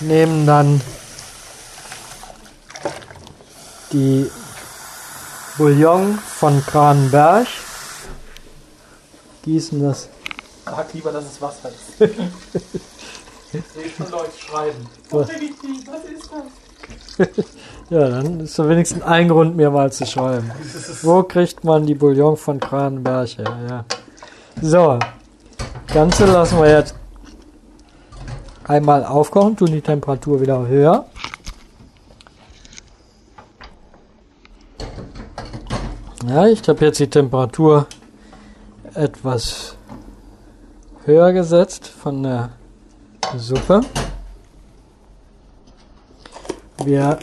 [0.00, 0.80] Nehmen dann
[3.92, 4.28] die
[5.56, 7.46] Bouillon von Kranenberg.
[9.44, 10.08] Gießen das.
[10.66, 12.00] Sag lieber, dass es Wasser ist.
[12.00, 14.86] ich sehe schon Leute schreiben.
[15.10, 15.28] Was?
[15.28, 17.46] Was ist das?
[17.88, 20.50] Ja, dann ist da wenigstens ein Grund, mir mal zu schreiben.
[21.02, 23.56] Wo kriegt man die Bouillon von Kranenberg her?
[23.68, 23.84] Ja.
[24.60, 24.98] So,
[25.86, 26.96] das Ganze lassen wir jetzt
[28.64, 31.06] einmal aufkochen, tun die Temperatur wieder höher.
[36.28, 37.86] Ja, ich habe jetzt die Temperatur
[38.94, 39.75] etwas
[41.06, 42.50] höher gesetzt von der
[43.36, 43.80] Suppe.
[46.84, 47.20] Wir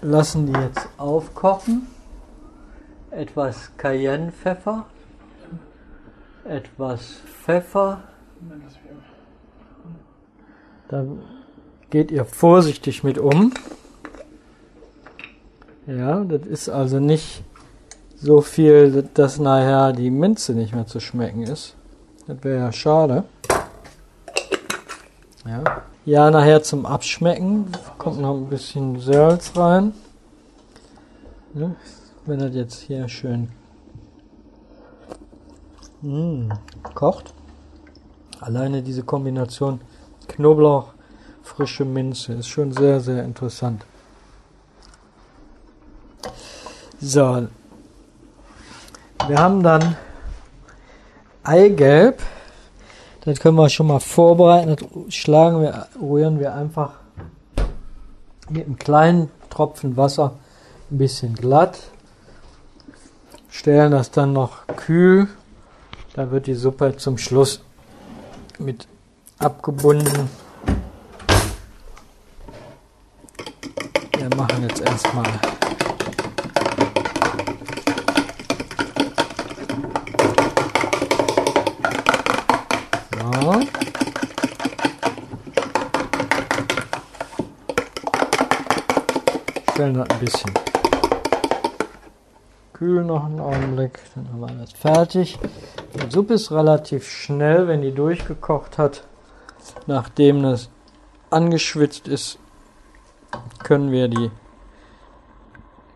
[0.00, 1.86] lassen die jetzt aufkochen.
[3.12, 4.86] Etwas Cayennepfeffer,
[6.44, 8.02] etwas Pfeffer.
[10.88, 11.04] Da
[11.90, 13.52] geht ihr vorsichtig mit um.
[15.86, 17.44] Ja, das ist also nicht
[18.16, 21.76] so viel, dass nachher die Minze nicht mehr zu schmecken ist.
[22.26, 23.24] Das wäre ja schade.
[25.44, 25.82] Ja.
[26.04, 29.92] ja, nachher zum Abschmecken kommt noch ein bisschen Salz rein.
[31.54, 31.72] Ja,
[32.24, 33.50] wenn das jetzt hier schön
[36.02, 36.50] mm,
[36.94, 37.34] kocht.
[38.40, 39.80] Alleine diese Kombination
[40.28, 40.92] Knoblauch,
[41.42, 43.84] frische Minze ist schon sehr, sehr interessant.
[47.00, 47.48] So,
[49.26, 49.96] wir haben dann
[51.44, 52.22] Eigelb.
[53.24, 54.76] Das können wir schon mal vorbereiten.
[54.76, 56.94] Das schlagen wir, rühren wir einfach
[58.48, 60.34] mit einem kleinen Tropfen Wasser
[60.90, 61.78] ein bisschen glatt.
[63.48, 65.28] Stellen das dann noch kühl.
[66.14, 67.62] Da wird die Suppe zum Schluss
[68.58, 68.86] mit
[69.38, 70.28] abgebunden.
[74.18, 75.26] Wir machen jetzt erstmal
[83.52, 83.60] So.
[89.72, 90.54] Stellen das ein bisschen
[92.72, 95.38] kühl noch einen Augenblick, dann haben wir alles fertig.
[95.94, 99.04] Die Suppe ist relativ schnell, wenn die durchgekocht hat.
[99.86, 100.70] Nachdem das
[101.30, 102.38] angeschwitzt ist,
[103.62, 104.30] können wir die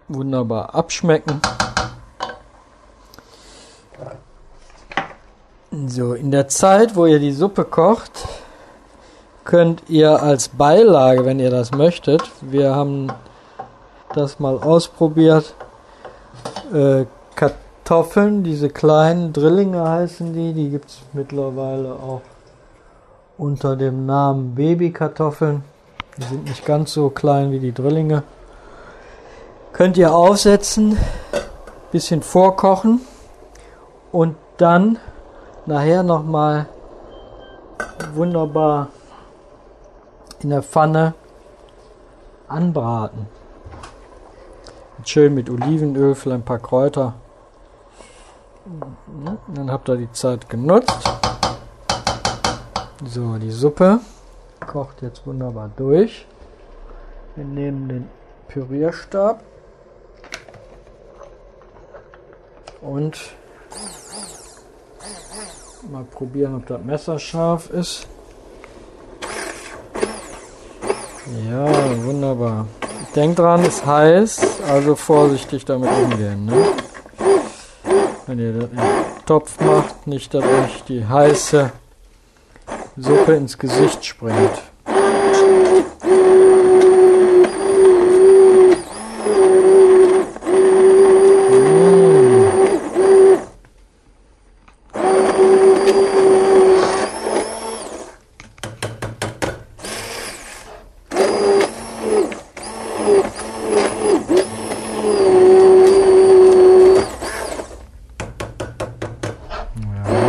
[0.08, 1.40] wunderbar abschmecken.
[5.84, 8.26] So, in der Zeit, wo ihr die Suppe kocht,
[9.44, 13.08] könnt ihr als Beilage, wenn ihr das möchtet, wir haben
[14.14, 15.54] das mal ausprobiert,
[16.72, 22.22] äh, Kartoffeln, diese kleinen Drillinge heißen die, die gibt es mittlerweile auch
[23.36, 25.62] unter dem Namen Babykartoffeln.
[26.16, 28.22] Die sind nicht ganz so klein wie die Drillinge.
[29.74, 30.96] Könnt ihr aufsetzen,
[31.92, 33.02] bisschen vorkochen
[34.10, 34.98] und dann
[35.66, 36.66] nachher nochmal
[38.14, 38.88] wunderbar
[40.40, 41.14] in der Pfanne
[42.48, 43.26] anbraten.
[45.04, 47.14] Schön mit Olivenöl, vielleicht ein paar Kräuter.
[49.54, 51.08] Dann habt ihr die Zeit genutzt.
[53.04, 54.00] So, die Suppe
[54.66, 56.26] kocht jetzt wunderbar durch.
[57.34, 58.08] Wir nehmen den
[58.48, 59.42] Pürierstab
[62.80, 63.36] und
[65.90, 68.06] mal probieren, ob das Messer scharf ist.
[71.50, 72.66] Ja, wunderbar.
[73.14, 76.44] Denkt dran, es ist heiß, also vorsichtig damit umgehen.
[76.44, 76.66] Ne?
[78.26, 78.78] Wenn ihr das im
[79.24, 81.72] Topf macht, nicht, dass euch die heiße
[82.96, 84.62] Suppe ins Gesicht springt.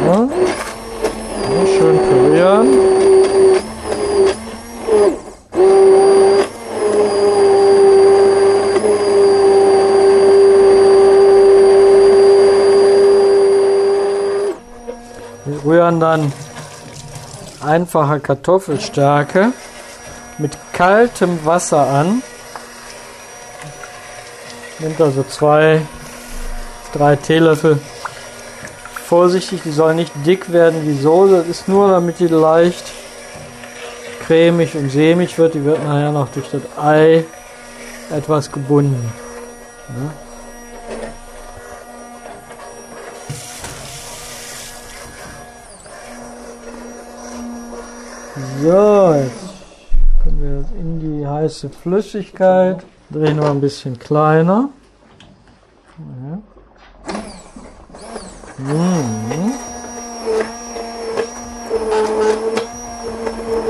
[0.08, 0.14] Ja.
[0.14, 2.68] Ja, Schön pürieren.
[15.46, 16.32] Wir rühren dann
[17.98, 19.52] einfache Kartoffelstärke
[20.38, 22.22] mit kaltem Wasser an.
[24.80, 25.82] Nimmt also zwei,
[26.94, 27.80] drei Teelöffel
[29.06, 31.38] vorsichtig, die soll nicht dick werden wie Soße.
[31.38, 32.86] Das ist nur, damit die leicht
[34.26, 35.56] cremig und sämig wird.
[35.56, 37.26] Die wird nachher noch durch das Ei
[38.12, 39.12] etwas gebunden.
[51.58, 52.86] Heiße Flüssigkeit.
[53.10, 54.70] Drehen wir ein bisschen kleiner.
[55.98, 56.40] Ja.
[58.58, 59.54] Mhm.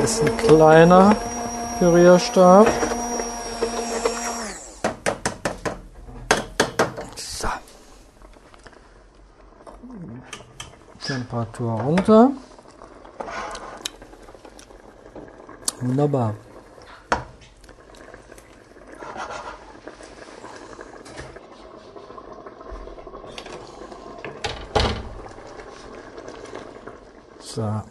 [0.04, 1.16] Ist ein kleiner
[1.80, 2.68] Pürierstab.
[7.16, 7.48] So.
[11.06, 12.32] Temperatur runter.
[15.80, 16.34] Wunderbar.
[27.58, 27.82] So.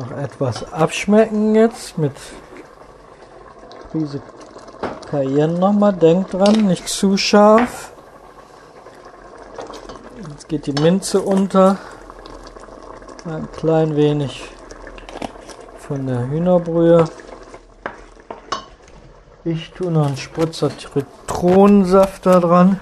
[0.00, 2.14] Noch etwas abschmecken jetzt mit
[3.92, 4.22] Prise
[5.10, 5.92] Cayenne nochmal.
[5.92, 7.92] Denkt dran, nicht zu scharf.
[10.30, 11.76] Jetzt geht die Minze unter.
[13.26, 14.42] Ein klein wenig
[15.78, 17.04] von der Hühnerbrühe.
[19.44, 22.80] Ich tue noch einen Spritzer Zitronensaft da dran.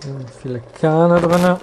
[0.00, 1.56] Sind viele Kerne drin.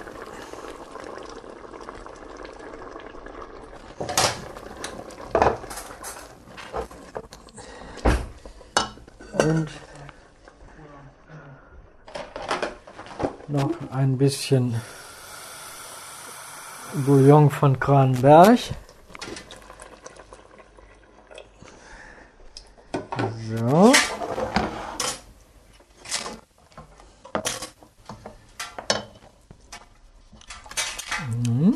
[9.38, 9.68] Und
[13.48, 14.80] noch ein bisschen
[17.06, 18.58] Bouillon von Kranenberg.
[23.48, 23.92] So.
[31.48, 31.74] Mhm.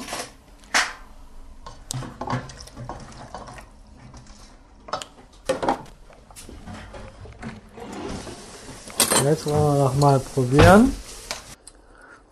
[9.24, 10.92] Jetzt wollen wir noch mal probieren.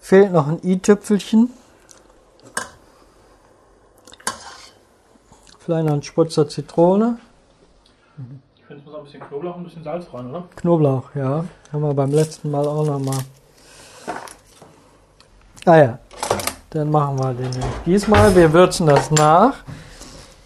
[0.01, 1.51] Fehlt noch ein i-Tüpfelchen.
[5.61, 7.19] Vielleicht noch ein Spritzer Zitrone.
[8.57, 10.45] Ich finde, es muss auch ein bisschen Knoblauch und ein bisschen Salz rein, oder?
[10.57, 11.45] Knoblauch, ja.
[11.73, 13.19] Haben wir beim letzten Mal auch noch mal.
[15.65, 15.99] Ah ja,
[16.71, 17.51] dann machen wir den.
[17.51, 17.65] nämlich.
[17.87, 19.55] Diesmal, wir würzen das nach.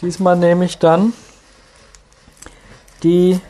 [0.02, 1.14] Diesmal nehme ich dann
[3.02, 3.40] die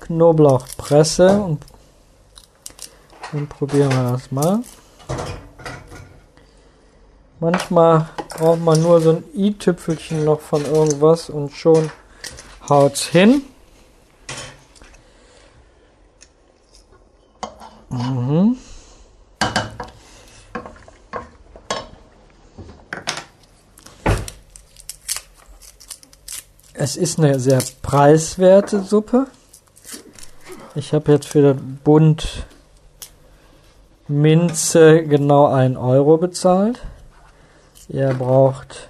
[0.00, 1.67] Knoblauchpresse und
[3.38, 4.60] dann probieren wir das mal.
[7.38, 11.90] Manchmal braucht man nur so ein i-Tüpfelchen noch von irgendwas und schon
[12.68, 13.42] haut's hin.
[17.90, 18.56] Mhm.
[26.74, 29.28] Es ist eine sehr preiswerte Suppe.
[30.74, 32.46] Ich habe jetzt für den Bund
[34.08, 36.80] Minze genau 1 Euro bezahlt.
[37.88, 38.88] Ihr braucht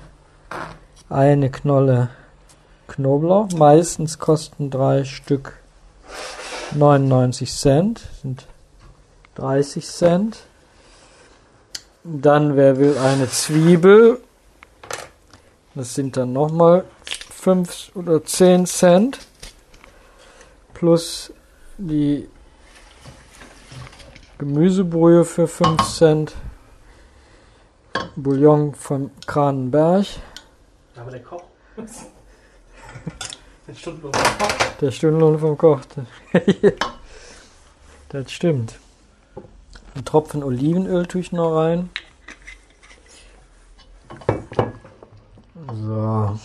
[1.08, 2.10] eine Knolle
[2.86, 3.50] Knoblauch.
[3.52, 5.54] Meistens kosten drei Stück
[6.76, 8.46] 99 Cent, sind
[9.34, 10.38] 30 Cent.
[12.04, 14.20] Dann, wer will, eine Zwiebel.
[15.74, 16.84] Das sind dann nochmal
[17.30, 19.18] 5 oder 10 Cent.
[20.74, 21.32] Plus
[21.76, 22.28] die
[24.38, 26.34] Gemüsebrühe für 5 Cent.
[28.14, 30.06] Bouillon von Kranenberg.
[30.96, 31.42] Aber der Koch.
[33.66, 34.12] Den Stundenlohn.
[34.80, 35.80] Der Stundenlohn vom Koch.
[38.10, 38.78] das stimmt.
[39.96, 41.90] Ein Tropfen Olivenöl tue ich noch rein.
[45.74, 46.38] So.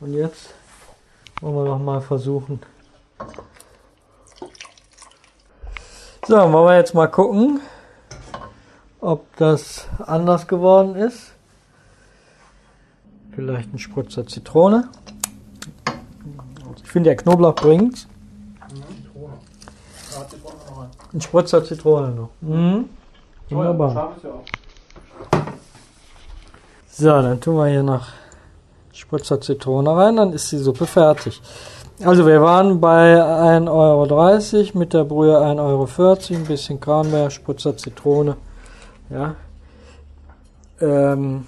[0.00, 0.54] Und jetzt
[1.42, 2.60] wollen wir noch mal versuchen.
[6.26, 7.60] So, wollen wir jetzt mal gucken,
[9.02, 11.32] ob das anders geworden ist.
[13.32, 14.88] Vielleicht ein Spritzer Zitrone.
[16.82, 18.08] Ich finde, der Knoblauch bringt.
[21.12, 22.30] Ein Spritzer Zitrone noch.
[22.40, 22.88] Mhm.
[23.50, 24.14] Wunderbar.
[26.88, 28.06] So, dann tun wir hier noch
[28.92, 31.42] Spritzer Zitrone rein, dann ist die Suppe fertig.
[32.02, 37.76] Also wir waren bei 1,30 Euro, mit der Brühe 1,40 Euro, ein bisschen Kranberg, Spritzer
[37.76, 38.36] Zitrone.
[39.10, 39.36] Ja.
[40.80, 41.46] Ähm,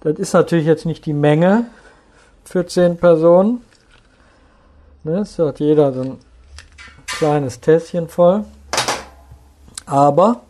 [0.00, 1.66] das ist natürlich jetzt nicht die Menge
[2.44, 3.62] für 10 Personen.
[5.02, 6.18] Ne, es hat jeder so ein
[7.06, 8.44] kleines Tässchen voll.
[9.84, 10.40] Aber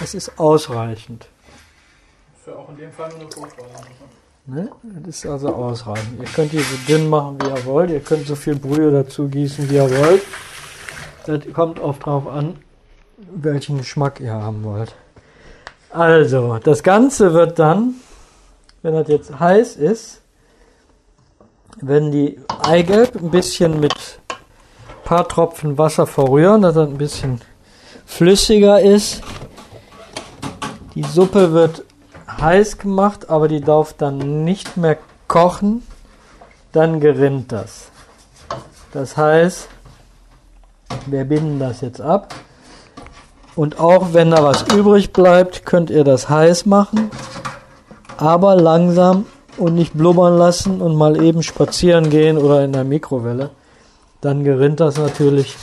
[0.00, 1.26] es ist ausreichend.
[2.44, 4.19] Für auch in dem Fall nur eine Fruchtweise.
[4.50, 4.68] Ne?
[4.82, 6.20] Das ist also ausreichend.
[6.20, 7.90] Ihr könnt die so dünn machen, wie ihr wollt.
[7.90, 10.22] Ihr könnt so viel Brühe dazu gießen, wie ihr wollt.
[11.24, 12.56] Das kommt oft drauf an,
[13.32, 14.92] welchen Geschmack ihr haben wollt.
[15.90, 17.94] Also, das Ganze wird dann,
[18.82, 20.20] wenn das jetzt heiß ist,
[21.80, 27.40] wenn die Eigelb ein bisschen mit ein paar Tropfen Wasser verrühren, dass das ein bisschen
[28.04, 29.22] flüssiger ist.
[30.96, 31.84] Die Suppe wird
[32.40, 35.82] heiß gemacht, aber die darf dann nicht mehr kochen,
[36.72, 37.90] dann gerinnt das.
[38.92, 39.68] Das heißt,
[41.06, 42.34] wir binden das jetzt ab.
[43.56, 47.10] Und auch wenn da was übrig bleibt, könnt ihr das heiß machen,
[48.16, 49.26] aber langsam
[49.56, 53.50] und nicht blubbern lassen und mal eben spazieren gehen oder in der Mikrowelle.
[54.20, 55.56] Dann gerinnt das natürlich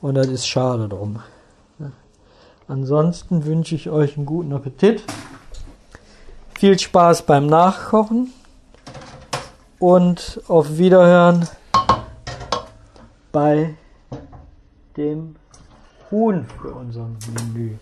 [0.00, 1.20] und das ist schade drum.
[2.68, 5.02] Ansonsten wünsche ich euch einen guten Appetit.
[6.58, 8.32] Viel Spaß beim Nachkochen
[9.78, 11.46] und auf Wiederhören
[13.30, 13.74] bei
[14.96, 15.36] dem
[16.10, 17.74] Huhn für unser Menü.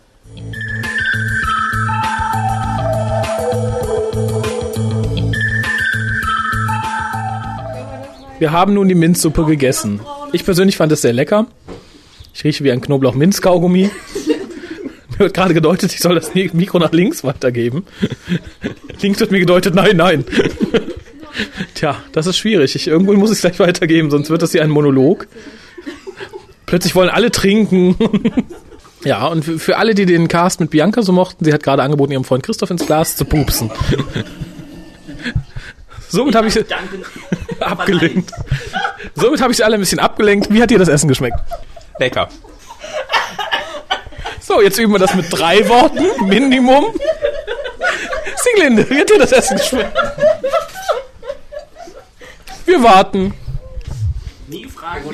[8.40, 10.00] Wir haben nun die Minzsuppe gegessen.
[10.32, 11.46] Ich persönlich fand es sehr lecker.
[12.34, 13.90] Ich rieche wie ein Knoblauch-Minz-Kaugummi.
[15.14, 17.86] Mir wird gerade gedeutet, ich soll das Mikro nach links weitergeben.
[19.00, 20.24] links wird mir gedeutet, nein, nein.
[21.74, 22.74] Tja, das ist schwierig.
[22.74, 25.26] Ich, irgendwo muss ich es gleich weitergeben, sonst wird das hier ein Monolog.
[26.66, 27.96] Plötzlich wollen alle trinken.
[29.04, 32.12] ja, und für, alle, die den Cast mit Bianca so mochten, sie hat gerade angeboten,
[32.12, 33.70] ihrem Freund Christoph ins Glas zu pupsen.
[36.08, 36.64] Somit habe ich sie
[37.60, 38.30] abgelenkt.
[39.14, 40.52] Somit habe ich sie alle ein bisschen abgelenkt.
[40.52, 41.38] Wie hat dir das Essen geschmeckt?
[41.98, 42.28] Lecker.
[44.46, 46.84] So, jetzt üben wir das mit drei Worten, Minimum.
[48.36, 49.96] Singlinde, wie hat dir das Essen geschmeckt?
[52.66, 53.32] Wir warten.
[54.46, 55.04] Nie fragen,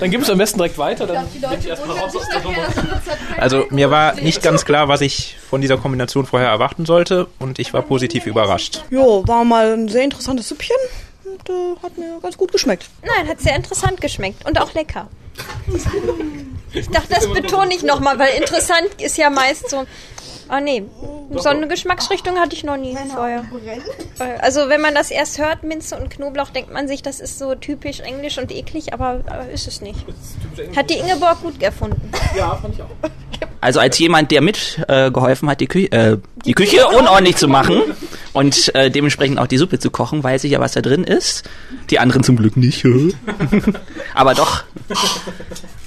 [0.00, 1.06] Dann gib es am besten direkt weiter.
[1.06, 5.36] Dann Die Leute wundern sich nachher, dass Also mir war nicht ganz klar, was ich
[5.48, 8.82] von dieser Kombination vorher erwarten sollte und ich war positiv überrascht.
[8.90, 10.76] Jo, war mal ein sehr interessantes Süppchen
[11.24, 12.86] und äh, hat mir ganz gut geschmeckt.
[13.04, 15.08] Nein, hat sehr interessant geschmeckt und auch lecker.
[16.72, 19.84] Ich dachte, das betone ich nochmal, weil interessant ist ja meist so.
[20.48, 20.84] Ah nee,
[21.34, 23.44] so eine Geschmacksrichtung hatte ich noch nie vorher.
[24.20, 27.38] Äh, Also wenn man das erst hört, Minze und Knoblauch, denkt man sich, das ist
[27.40, 30.06] so typisch englisch und eklig, aber, aber ist es nicht.
[30.76, 32.12] Hat die Ingeborg gut erfunden.
[32.36, 32.86] Ja, fand ich auch.
[33.66, 37.82] Also als jemand, der mitgeholfen äh, hat, die, Kü äh, die Küche unordentlich zu machen
[38.32, 41.42] und äh, dementsprechend auch die Suppe zu kochen, weiß ich ja, was da drin ist.
[41.90, 42.84] Die anderen zum Glück nicht.
[44.14, 44.62] Aber doch.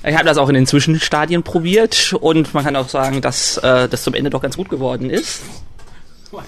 [0.04, 3.88] Ich habe das auch in den Zwischenstadien probiert und man kann auch sagen, dass äh,
[3.88, 5.40] das zum Ende doch ganz gut geworden ist.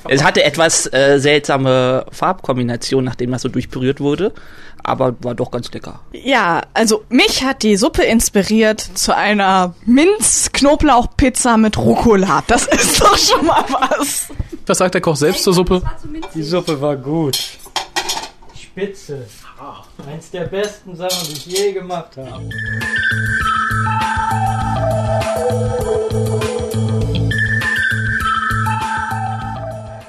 [0.09, 4.33] Es hatte etwas äh, seltsame Farbkombination, nachdem das so durchpüriert wurde,
[4.83, 5.99] aber war doch ganz lecker.
[6.11, 12.43] Ja, also mich hat die Suppe inspiriert zu einer Minz-Knoblauch-Pizza mit Rucola.
[12.47, 14.27] Das ist doch schon mal was.
[14.65, 15.81] Was sagt der Koch selbst zur Suppe?
[16.33, 17.37] Die Suppe war gut.
[18.55, 19.25] Spitze.
[20.07, 22.49] Eins der besten Sachen, die ich je gemacht habe.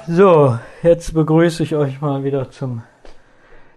[0.07, 2.83] So, jetzt begrüße ich euch mal wieder zum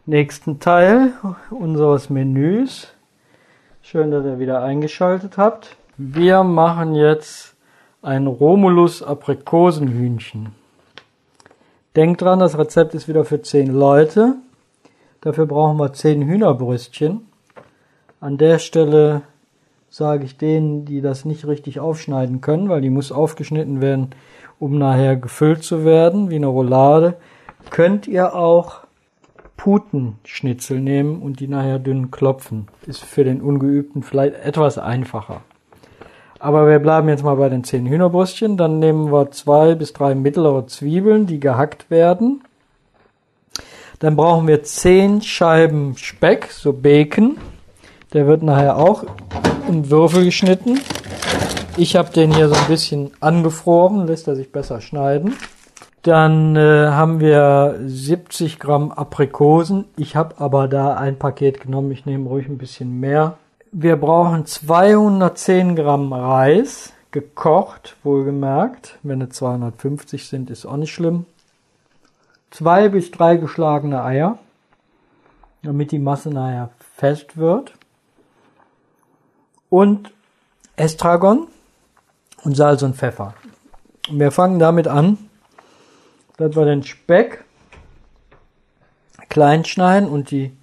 [0.07, 1.15] nächsten Teil
[1.51, 2.93] unseres Menüs.
[3.83, 5.77] Schön, dass ihr wieder eingeschaltet habt.
[5.97, 7.57] Wir machen jetzt
[8.03, 10.53] ein Romulus Aprikosenhühnchen.
[11.97, 14.37] Denkt dran, das Rezept ist wieder für 10 Leute.
[15.23, 17.27] Dafür brauchen wir 10 Hühnerbrüstchen.
[18.21, 19.23] An der Stelle
[19.91, 24.11] sage ich denen, die das nicht richtig aufschneiden können, weil die muss aufgeschnitten werden,
[24.61, 27.17] um nachher gefüllt zu werden, wie eine Roulade,
[27.71, 28.86] könnt ihr auch
[29.57, 32.69] Putenschnitzel nehmen und die nachher dünn klopfen.
[32.87, 35.43] Ist für den Ungeübten vielleicht etwas einfacher.
[36.39, 38.57] Aber wir bleiben jetzt mal bei den 10 Hühnerbrüstchen.
[38.57, 42.43] Dann nehmen wir zwei bis drei mittlere Zwiebeln, die gehackt werden.
[43.99, 47.39] Dann brauchen wir 10 Scheiben Speck, so Bacon.
[48.13, 49.05] Der wird nachher auch
[49.69, 50.79] in Würfel geschnitten.
[51.79, 55.35] Ich habe den hier so ein bisschen angefroren, lässt er sich besser schneiden.
[56.07, 59.87] Dann äh, haben wir 70 Gramm Aprikosen.
[59.97, 61.91] Ich habe aber da ein Paket genommen.
[61.91, 63.39] Ich nehme ruhig ein bisschen mehr.
[63.73, 69.01] Wir brauchen 210 Gramm Reis, gekocht, wohlgemerkt.
[69.03, 71.27] Wenn es 250 sind, ist auch nicht schlimm.
[72.53, 74.39] Zwei bis drei geschlagene Eier,
[75.65, 77.73] damit die Masse nachher fest wird.
[79.71, 80.13] Und
[80.77, 81.49] Estragon
[82.45, 83.35] und Salz und Pfeffer.
[84.09, 85.19] Wir fangen damit an,
[86.37, 87.45] dass wir den Speck
[89.29, 90.57] klein schneiden und die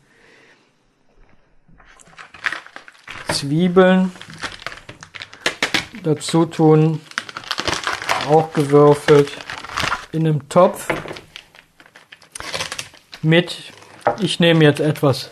[3.30, 4.12] Zwiebeln
[6.04, 7.02] dazu tun,
[8.30, 9.32] auch gewürfelt,
[10.12, 10.88] in einem Topf
[13.22, 13.74] mit,
[14.22, 15.32] ich nehme jetzt etwas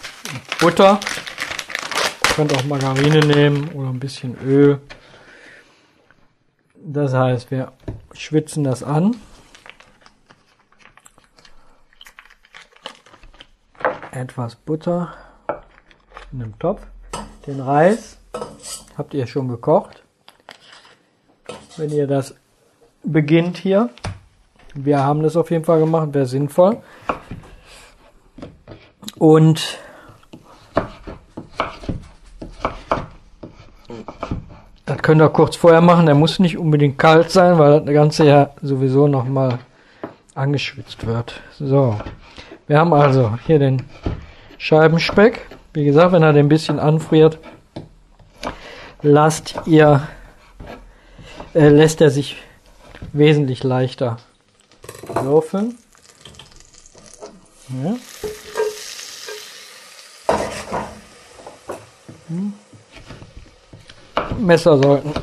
[0.59, 0.99] Butter,
[2.23, 4.81] ihr könnt auch Margarine nehmen oder ein bisschen Öl.
[6.75, 7.71] Das heißt, wir
[8.13, 9.15] schwitzen das an.
[14.11, 15.13] Etwas Butter
[16.33, 16.81] in einem Topf.
[17.47, 18.17] Den Reis
[18.97, 20.03] habt ihr schon gekocht.
[21.77, 22.35] Wenn ihr das
[23.03, 23.89] beginnt hier.
[24.73, 26.77] Wir haben das auf jeden Fall gemacht, wäre sinnvoll.
[29.17, 29.79] Und
[34.85, 36.05] das könnt ihr kurz vorher machen.
[36.05, 39.59] Der muss nicht unbedingt kalt sein, weil das Ganze ja sowieso nochmal
[40.35, 41.41] angeschwitzt wird.
[41.59, 41.97] So,
[42.67, 43.83] wir haben also hier den
[44.57, 45.47] Scheibenspeck.
[45.73, 47.39] Wie gesagt, wenn er den ein bisschen anfriert,
[49.01, 50.07] lasst ihr,
[51.53, 52.37] äh, lässt er sich
[53.13, 54.17] wesentlich leichter
[55.21, 55.77] würfeln.
[57.83, 57.95] Ja.
[62.27, 62.53] Hm.
[64.39, 65.13] Messer sollten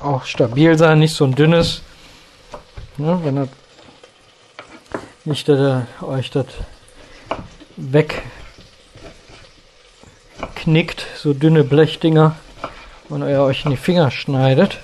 [0.00, 1.82] auch stabil sein, nicht so ein dünnes.
[2.98, 3.48] Ja, wenn das
[5.26, 6.46] nicht dass ihr euch das
[7.76, 8.26] wegknickt,
[11.16, 12.36] so dünne Blechdinger,
[13.08, 14.78] und ihr euch in die Finger schneidet.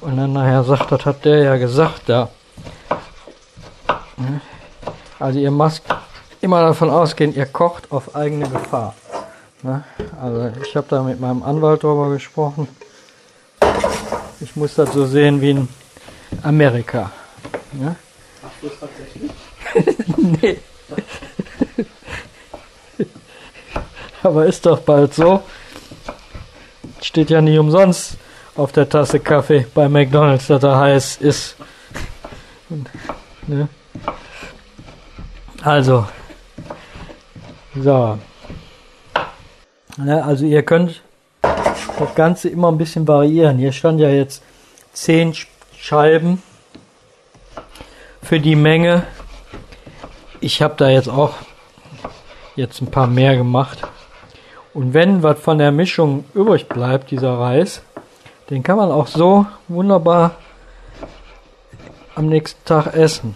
[0.00, 2.28] Und dann nachher sagt, das hat der ja gesagt da.
[4.18, 4.40] Ja.
[5.18, 5.82] Also ihr müsst
[6.40, 8.94] immer davon ausgehen, ihr kocht auf eigene Gefahr.
[9.62, 9.84] Ne?
[10.20, 12.68] Also ich habe da mit meinem Anwalt drüber gesprochen.
[14.40, 15.68] Ich muss das so sehen wie in
[16.42, 17.10] Amerika.
[18.62, 19.30] Ne?
[20.42, 20.58] nee.
[24.22, 25.42] Aber ist doch bald so.
[27.02, 28.16] Steht ja nicht umsonst
[28.56, 31.56] auf der Tasse Kaffee bei McDonalds, dass er heiß ist.
[33.46, 33.68] Ne?
[35.62, 36.06] Also.
[37.76, 38.18] So.
[39.96, 41.02] Ne, also ihr könnt
[41.42, 43.58] das Ganze immer ein bisschen variieren.
[43.58, 44.42] Hier stand ja jetzt
[44.94, 45.34] 10
[45.78, 46.42] Scheiben
[48.24, 49.06] für die Menge.
[50.40, 51.34] Ich habe da jetzt auch
[52.56, 53.86] jetzt ein paar mehr gemacht.
[54.72, 57.82] Und wenn was von der Mischung übrig bleibt, dieser Reis,
[58.50, 60.32] den kann man auch so wunderbar
[62.14, 63.34] am nächsten Tag essen.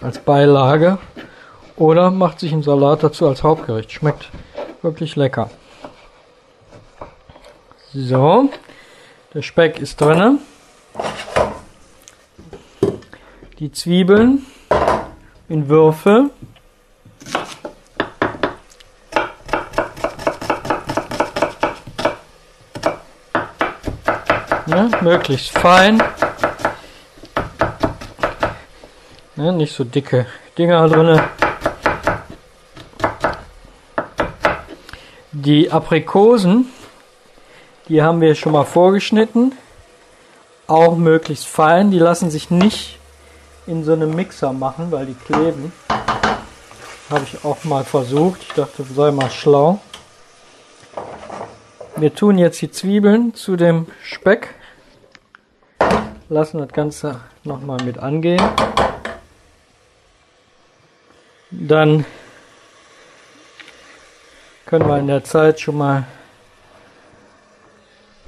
[0.00, 0.98] Als Beilage.
[1.76, 3.92] Oder macht sich einen Salat dazu als Hauptgericht.
[3.92, 4.28] Schmeckt
[4.82, 5.50] wirklich lecker.
[7.94, 8.50] So.
[9.34, 10.40] Der Speck ist drin.
[13.60, 14.46] Die Zwiebeln
[15.50, 16.30] in Würfel.
[24.64, 26.02] Ne, möglichst fein.
[29.36, 30.24] Ne, nicht so dicke
[30.56, 31.28] Dinger drinne.
[35.32, 36.70] Die Aprikosen,
[37.90, 39.52] die haben wir schon mal vorgeschnitten.
[40.66, 41.90] Auch möglichst fein.
[41.90, 42.99] Die lassen sich nicht
[43.70, 45.72] in so einem Mixer machen, weil die kleben.
[47.08, 48.42] Habe ich auch mal versucht.
[48.42, 49.78] Ich dachte, sei mal schlau.
[51.94, 54.54] Wir tun jetzt die Zwiebeln zu dem Speck.
[56.28, 58.42] Lassen das Ganze nochmal mit angehen.
[61.52, 62.04] Dann
[64.66, 66.06] können wir in der Zeit schon mal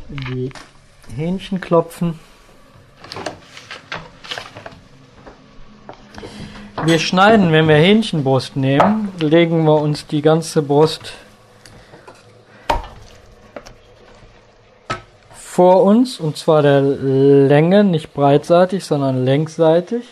[0.09, 0.53] die
[1.17, 2.19] Hähnchen klopfen.
[6.85, 11.13] Wir schneiden, wenn wir Hähnchenbrust nehmen, legen wir uns die ganze Brust
[15.33, 20.05] vor uns, und zwar der Länge, nicht breitseitig, sondern längsseitig.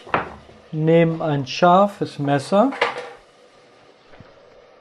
[0.71, 2.71] Nehmen ein scharfes Messer,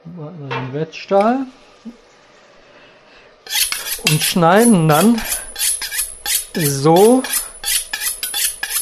[0.04, 1.38] den Wettstahl
[4.08, 5.20] und schneiden dann
[6.54, 7.24] so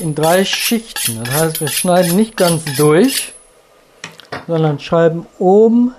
[0.00, 1.24] in drei Schichten.
[1.24, 3.32] Das heißt, wir schneiden nicht ganz durch,
[4.46, 5.94] sondern schreiben oben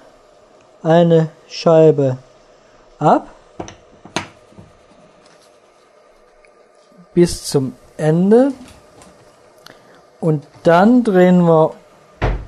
[0.83, 2.17] eine Scheibe
[2.99, 3.27] ab
[7.13, 8.53] bis zum Ende
[10.19, 11.73] und dann drehen wir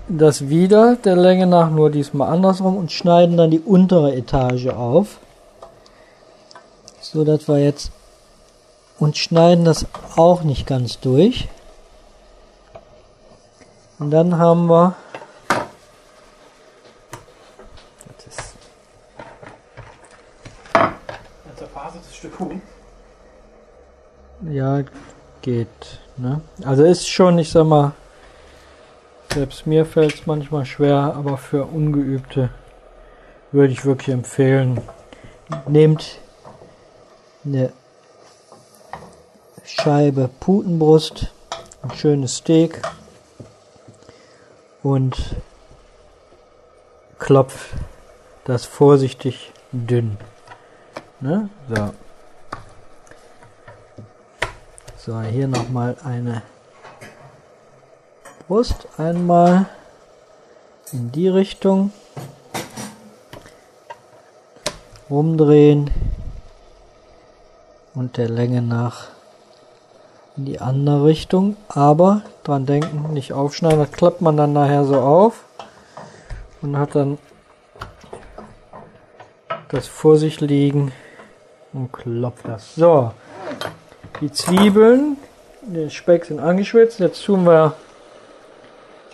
[0.08, 5.20] das wieder der Länge nach, nur diesmal andersrum und schneiden dann die untere Etage auf,
[7.02, 7.91] so dass wir jetzt
[9.02, 11.49] und schneiden das auch nicht ganz durch.
[13.97, 14.95] Und dann haben wir
[18.06, 18.56] das ist
[20.76, 22.62] ein zerfasertes Stück Huhn.
[24.52, 24.84] Ja,
[25.41, 25.68] geht.
[26.18, 26.41] Ne?
[26.64, 27.93] Also ist schon, ich sag mal,
[29.34, 32.52] selbst mir fällt es manchmal schwer, aber für Ungeübte
[33.52, 34.80] würde ich wirklich empfehlen,
[35.68, 36.20] nehmt
[37.43, 37.74] eine
[39.64, 41.32] Scheibe Putenbrust,
[41.82, 42.82] ein schönes Steak
[44.84, 45.36] und
[47.20, 47.76] klopft
[48.45, 50.18] das vorsichtig dünn.
[51.20, 51.49] Ne?
[51.70, 51.93] So.
[54.97, 56.41] So, hier nochmal eine
[58.47, 58.88] Brust.
[58.97, 59.68] Einmal
[60.91, 61.93] in die Richtung.
[65.09, 65.89] Rumdrehen.
[67.93, 69.11] Und der Länge nach
[70.38, 71.58] in die andere Richtung.
[71.70, 73.80] Aber dran denken, nicht aufschneiden.
[73.80, 75.44] Das klappt man dann nachher so auf.
[76.62, 77.18] Und hat dann
[79.70, 80.92] das vor sich liegen
[81.74, 82.76] und klopft das.
[82.76, 83.12] So,
[84.20, 85.18] die Zwiebeln,
[85.62, 87.00] der Speck sind angeschwitzt.
[87.00, 87.74] Jetzt tun wir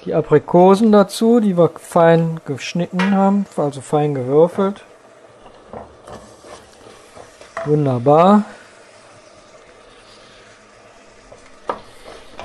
[0.04, 4.84] die Aprikosen dazu, die wir fein geschnitten haben, also fein gewürfelt.
[7.66, 8.44] Wunderbar.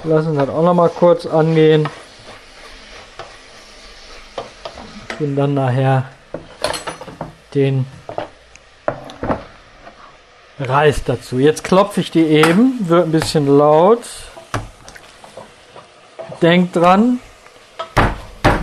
[0.04, 1.88] Lassen das auch noch mal kurz angehen.
[5.20, 6.06] Und dann nachher
[7.54, 7.86] den
[10.58, 11.38] Reis dazu.
[11.38, 14.00] Jetzt klopfe ich die eben, wird ein bisschen laut.
[16.40, 17.20] Denkt dran,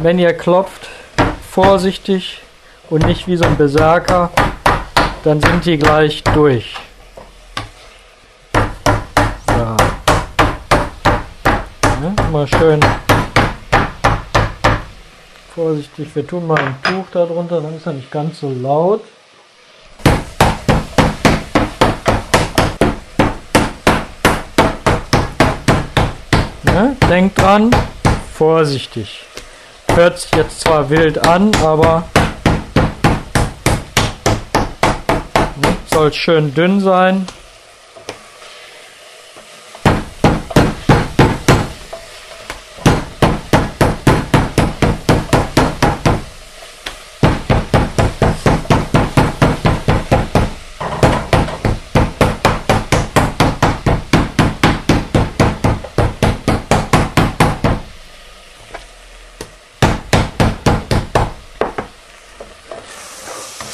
[0.02, 0.90] wenn ihr klopft,
[1.50, 2.42] vorsichtig
[2.90, 4.32] und nicht wie so ein Berserker,
[5.24, 6.76] dann sind die gleich durch.
[12.32, 12.80] mal schön
[15.56, 16.16] vorsichtig.
[16.16, 19.02] Wir tun mal ein Tuch darunter, dann ist er nicht ganz so laut.
[26.64, 26.96] Ne?
[27.10, 27.72] Denkt dran,
[28.34, 29.26] vorsichtig.
[29.94, 32.04] Hört sich jetzt zwar wild an, aber
[35.62, 37.26] ne, soll schön dünn sein.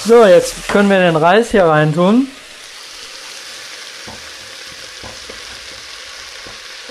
[0.07, 2.27] So, jetzt können wir den Reis hier rein tun.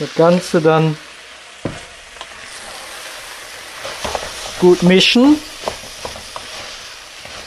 [0.00, 0.98] Das Ganze dann
[4.58, 5.38] gut mischen.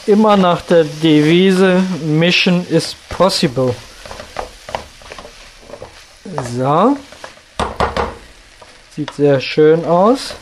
[0.06, 3.74] Immer nach der Devise Mission is possible.
[6.56, 6.96] So.
[8.96, 10.34] Sieht sehr schön aus.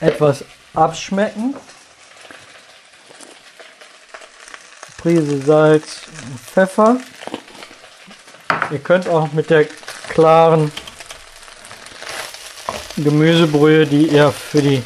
[0.00, 0.44] Etwas
[0.74, 1.54] abschmecken.
[4.98, 6.96] Prise Salz und Pfeffer.
[8.70, 9.66] Ihr könnt auch mit der
[10.08, 10.72] klaren
[12.96, 14.82] Gemüsebrühe, die ihr für die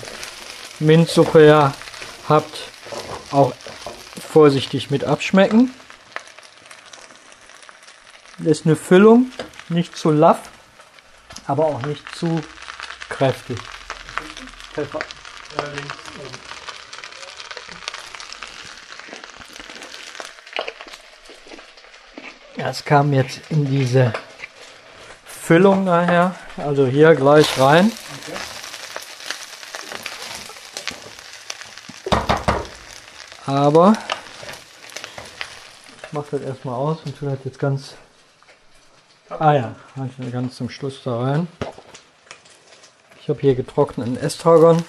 [0.78, 1.72] Minzsuppe ja
[2.28, 2.58] habt,
[3.30, 3.52] auch
[4.32, 5.72] vorsichtig mit abschmecken.
[8.38, 9.30] Das ist eine Füllung,
[9.68, 10.40] nicht zu laff,
[11.46, 12.40] aber auch nicht zu
[13.08, 13.58] kräftig.
[14.72, 15.00] Pfeffer.
[22.56, 24.14] Ja, es kam jetzt in diese
[25.26, 27.92] Füllung nachher, also hier gleich rein.
[33.44, 33.92] Aber
[36.06, 37.94] ich mache das erstmal aus und tue das jetzt ganz.
[39.28, 39.74] Ah ja,
[40.30, 41.48] ganz zum Schluss da rein.
[43.32, 44.84] Habe hier getrockneten Estragon.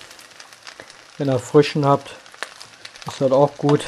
[1.18, 2.10] Wenn ihr frischen habt,
[3.08, 3.86] ist das auch gut.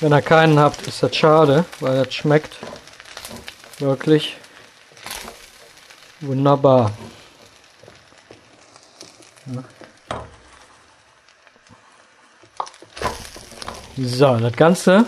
[0.00, 2.54] Wenn ihr keinen habt, ist das schade, weil das schmeckt
[3.78, 4.36] wirklich
[6.20, 6.92] wunderbar.
[13.96, 15.06] So, das Ganze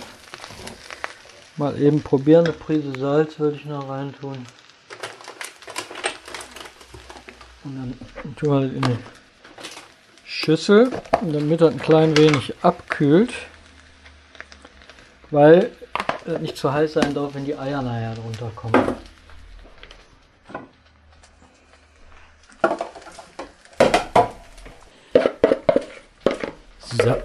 [1.59, 2.47] mal eben probieren.
[2.47, 4.47] Eine Prise Salz würde ich noch rein tun.
[7.65, 8.99] Und dann tun wir das in eine
[10.25, 10.91] Schüssel,
[11.23, 13.33] damit das ein klein wenig abkühlt.
[15.31, 15.73] Weil
[16.27, 18.95] es nicht zu heiß sein darf, wenn die Eier nachher drunter kommen.
[26.91, 27.17] So.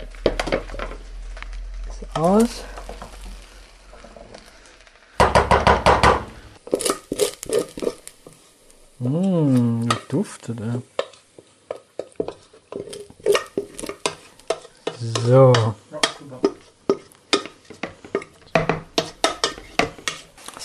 [1.89, 2.63] Ist aus.
[8.97, 10.81] Mmh, das duftet, ey.
[14.99, 15.53] So.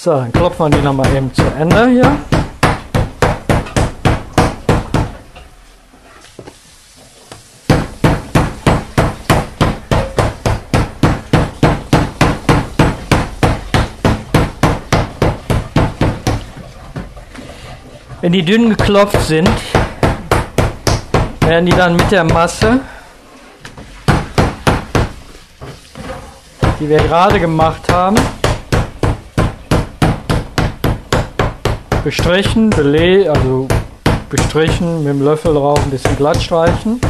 [0.04, 2.18] So, dann klopfen wir die nochmal eben zu Ende hier.
[18.20, 19.48] Wenn die dünn geklopft sind,
[21.40, 22.80] werden die dann mit der Masse,
[26.78, 28.16] die wir gerade gemacht haben,
[32.04, 32.70] bestrichen,
[33.28, 33.66] also
[34.28, 37.00] bestrichen, mit dem Löffel drauf ein bisschen glatt streichen.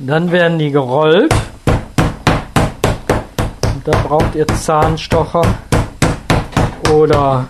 [0.00, 1.32] Dann werden die gerollt.
[3.74, 5.44] Und da braucht ihr Zahnstocher
[6.92, 7.46] oder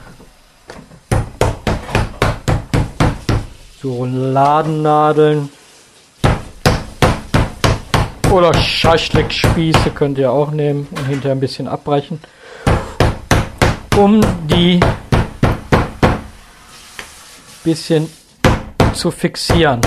[3.83, 5.49] so Ladennadeln.
[8.35, 12.19] Oder Schaschlik-Spieße könnt ihr auch nehmen und hinterher ein bisschen abbrechen,
[13.97, 14.81] um die
[17.63, 18.11] bisschen
[18.93, 19.81] zu fixieren.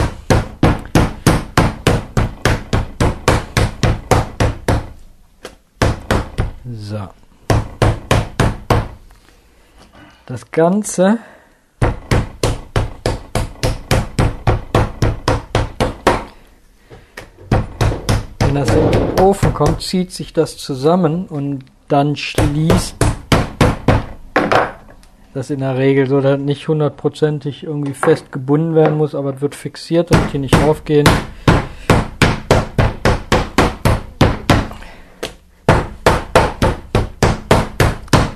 [6.63, 7.09] So.
[10.25, 11.19] Das Ganze
[18.47, 18.69] wenn das
[19.27, 22.95] Ofen kommt, zieht sich das zusammen und dann schließt
[25.33, 29.41] das in der Regel so, dass nicht hundertprozentig irgendwie fest gebunden werden muss, aber es
[29.41, 31.05] wird fixiert, damit die nicht aufgehen.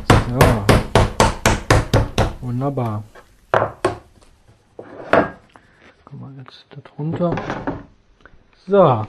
[0.09, 0.65] Ja.
[2.41, 3.03] Wunderbar.
[6.03, 7.33] Guck mal jetzt da drunter.
[8.67, 9.05] So.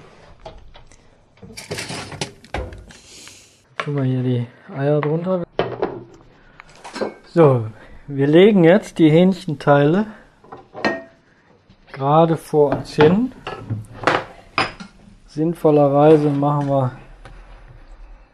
[3.78, 4.46] Tun wir hier die
[4.76, 5.44] Eier drunter.
[7.34, 7.66] So,
[8.06, 10.06] wir legen jetzt die Hähnchenteile
[11.92, 13.32] gerade vor uns hin.
[15.26, 16.92] Sinnvollerweise machen wir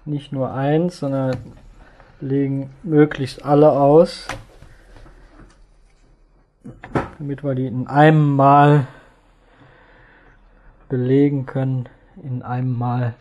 [0.05, 1.37] nicht nur eins, sondern
[2.21, 4.27] legen möglichst alle aus,
[7.19, 8.87] damit wir die in einem Mal
[10.89, 11.89] belegen können,
[12.23, 13.15] in einem Mal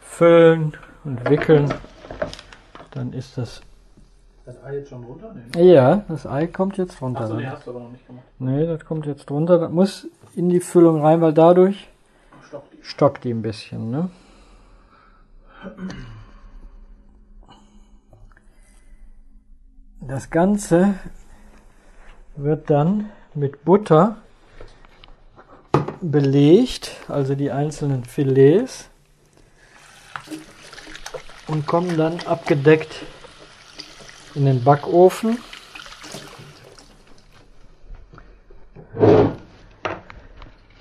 [0.00, 0.74] füllen
[1.04, 1.72] und wickeln.
[2.92, 3.60] Dann ist das
[4.44, 5.34] Das Ei jetzt schon runter?
[5.54, 5.72] Nee.
[5.74, 7.20] ja, das Ei kommt jetzt runter.
[7.22, 7.52] Achso, nee, dann.
[7.52, 8.24] hast du aber noch nicht gemacht.
[8.38, 9.58] Nee, das kommt jetzt runter.
[9.58, 11.88] Das muss in die Füllung rein, weil dadurch
[12.46, 12.78] Stockt die.
[12.82, 13.90] stockt die ein bisschen.
[13.90, 14.10] Ne?
[20.00, 20.94] Das Ganze
[22.36, 24.16] wird dann mit Butter
[26.00, 28.88] belegt, also die einzelnen Filets,
[31.46, 33.04] und kommen dann abgedeckt
[34.34, 35.38] in den Backofen.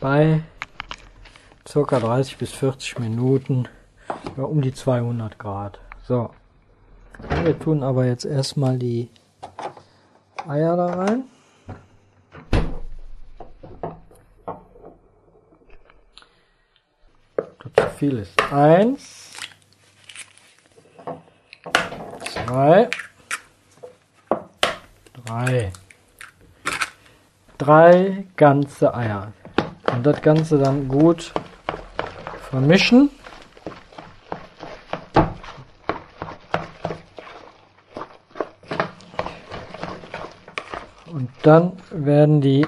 [0.07, 0.41] bei
[1.68, 3.68] circa 30 bis 40 Minuten
[4.38, 5.80] ja, um die 200 Grad.
[6.03, 6.30] So.
[7.43, 9.09] Wir tun aber jetzt erstmal die
[10.47, 11.24] Eier da rein.
[17.76, 18.34] Zu viel ist.
[18.51, 19.34] Eins.
[22.32, 22.89] Zwei.
[25.26, 25.72] Drei.
[27.57, 29.34] Drei ganze Eier.
[29.91, 31.34] Und das Ganze dann gut
[32.49, 33.09] vermischen.
[41.07, 42.68] Und dann werden die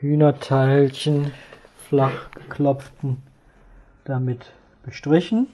[0.00, 1.32] Hühnerteilchen
[1.88, 3.22] flach geklopften
[4.04, 5.46] damit bestrichen.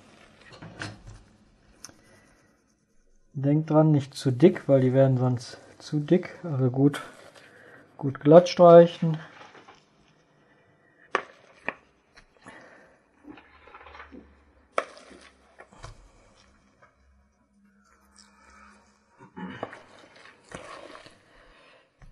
[3.35, 6.39] Denkt dran, nicht zu dick, weil die werden sonst zu dick.
[6.43, 7.01] Also gut,
[7.97, 9.19] gut glatt streichen.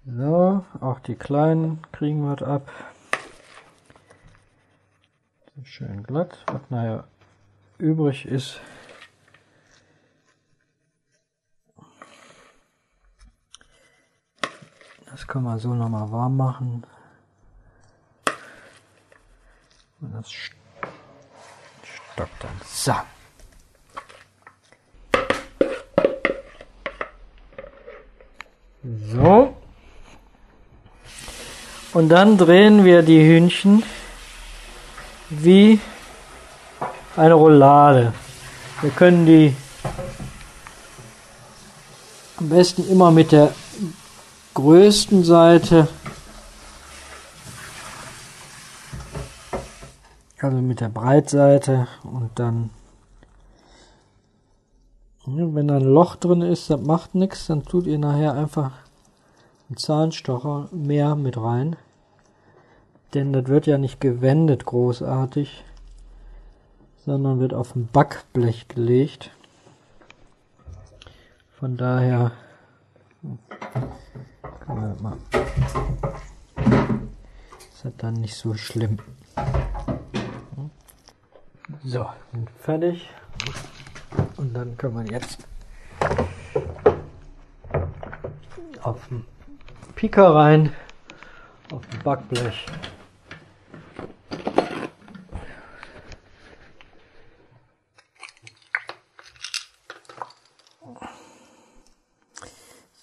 [0.07, 2.71] So, auch die kleinen kriegen wir ab.
[5.81, 6.37] Schön glatt.
[6.49, 7.05] Was nachher
[7.78, 8.61] übrig ist,
[15.11, 16.85] das kann man so nochmal warm machen.
[20.03, 20.53] Und das st-
[22.12, 22.61] stockt dann.
[22.66, 22.95] So.
[28.83, 29.57] So.
[31.95, 33.83] Und dann drehen wir die Hühnchen
[35.31, 35.81] wie
[37.16, 38.12] eine Roulade.
[38.81, 39.57] Wir können die
[42.37, 43.53] am besten immer mit der
[44.55, 45.89] größten Seite,
[50.41, 52.70] also mit der Breitseite und dann,
[55.26, 58.72] wenn da ein Loch drin ist, das macht nichts, dann tut ihr nachher einfach
[59.68, 61.76] einen Zahnstocher mehr mit rein.
[63.14, 65.64] Denn das wird ja nicht gewendet großartig,
[67.04, 69.30] sondern wird auf ein Backblech gelegt.
[71.58, 72.32] Von daher
[74.61, 75.18] kann.
[77.58, 78.98] Ist das dann nicht so schlimm.
[81.84, 82.06] So,
[82.58, 83.08] fertig.
[84.36, 85.46] Und dann können wir jetzt
[88.82, 89.24] auf den
[89.94, 90.72] Pika rein,
[91.72, 92.66] auf dem Backblech.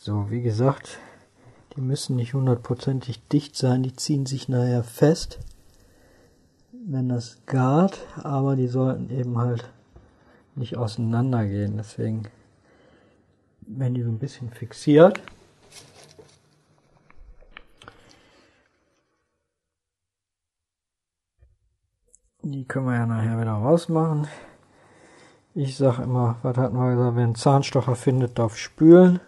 [0.08, 1.00] So, wie gesagt,
[1.76, 5.38] die müssen nicht hundertprozentig dicht sein, die ziehen sich nachher fest,
[6.72, 9.70] wenn das gart, aber die sollten eben halt
[10.56, 11.76] nicht auseinandergehen.
[11.76, 12.24] Deswegen
[13.64, 15.20] werden die so ein bisschen fixiert.
[22.44, 24.26] Die können wir ja nachher wieder rausmachen.
[25.54, 29.20] Ich sag immer, was hatten wir gesagt, wer einen Zahnstocher findet, darf spülen.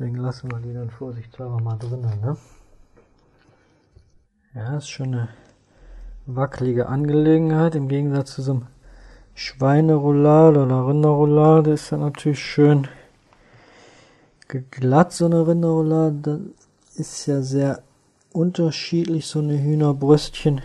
[0.00, 2.34] Deswegen lassen wir die dann vorsichtshalber mal drinnen, ne?
[4.54, 5.28] Ja, ist schon eine
[6.24, 7.74] wackelige Angelegenheit.
[7.74, 8.66] Im Gegensatz zu so einem
[9.34, 12.88] Schweineroulade oder Rinderroulade ist ja natürlich schön
[14.48, 16.54] geglatt, so eine Rinderroulade.
[16.86, 17.82] Das ist ja sehr
[18.32, 20.62] unterschiedlich, so eine Hühnerbrüstchen.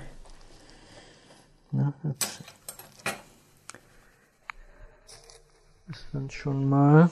[1.71, 2.39] Na, das
[5.89, 7.09] ist dann schon mal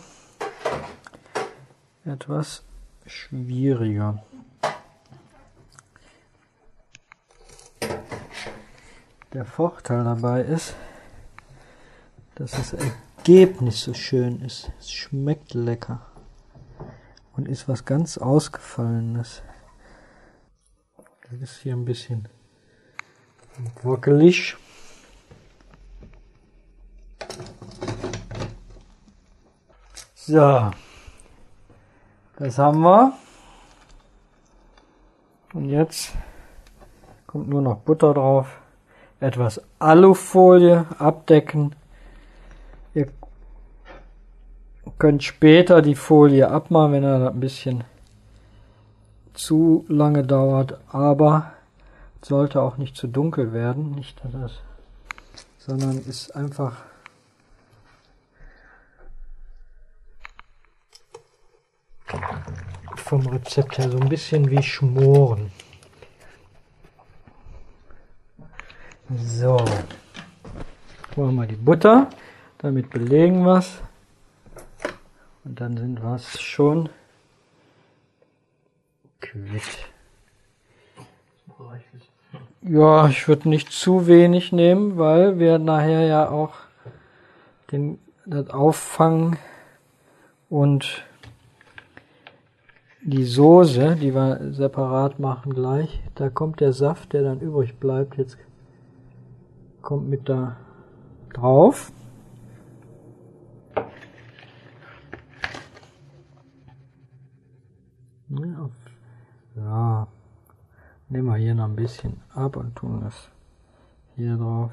[2.05, 2.63] etwas
[3.05, 4.23] schwieriger.
[9.31, 10.75] Der Vorteil dabei ist,
[12.35, 14.71] dass das Ergebnis so schön ist.
[14.79, 16.05] Es schmeckt lecker
[17.33, 19.41] und ist was ganz Ausgefallenes.
[21.23, 22.27] Das ist hier ein bisschen
[23.81, 24.55] wackelig.
[30.13, 30.71] So,
[32.37, 33.13] das haben wir.
[35.53, 36.13] Und jetzt
[37.27, 38.59] kommt nur noch Butter drauf.
[39.19, 41.75] Etwas Alufolie abdecken.
[42.93, 43.07] Ihr
[44.99, 47.83] könnt später die Folie abmachen, wenn er ein bisschen
[49.33, 51.53] zu lange dauert, aber
[52.21, 54.53] sollte auch nicht zu dunkel werden, nicht das,
[55.57, 56.83] sondern ist einfach
[62.95, 65.51] vom Rezept her so ein bisschen wie Schmoren.
[69.15, 69.57] So,
[71.15, 72.09] holen wir die Butter,
[72.59, 73.81] damit belegen wir es
[75.43, 76.89] und dann sind wir es schon
[79.19, 79.89] quitt.
[82.61, 86.53] Ja, ich würde nicht zu wenig nehmen, weil wir nachher ja auch
[87.71, 89.37] den, das Auffangen
[90.49, 91.03] und
[93.05, 98.17] die Soße, die wir separat machen gleich, da kommt der Saft, der dann übrig bleibt,
[98.17, 98.37] jetzt
[99.81, 100.57] kommt mit da
[101.33, 101.91] drauf.
[109.55, 110.07] Ja,
[111.09, 113.29] nehmen wir hier noch ein bisschen ab und tun das
[114.15, 114.71] hier drauf.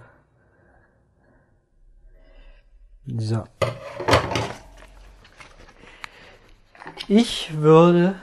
[3.06, 3.44] So.
[7.12, 8.14] Ich würde,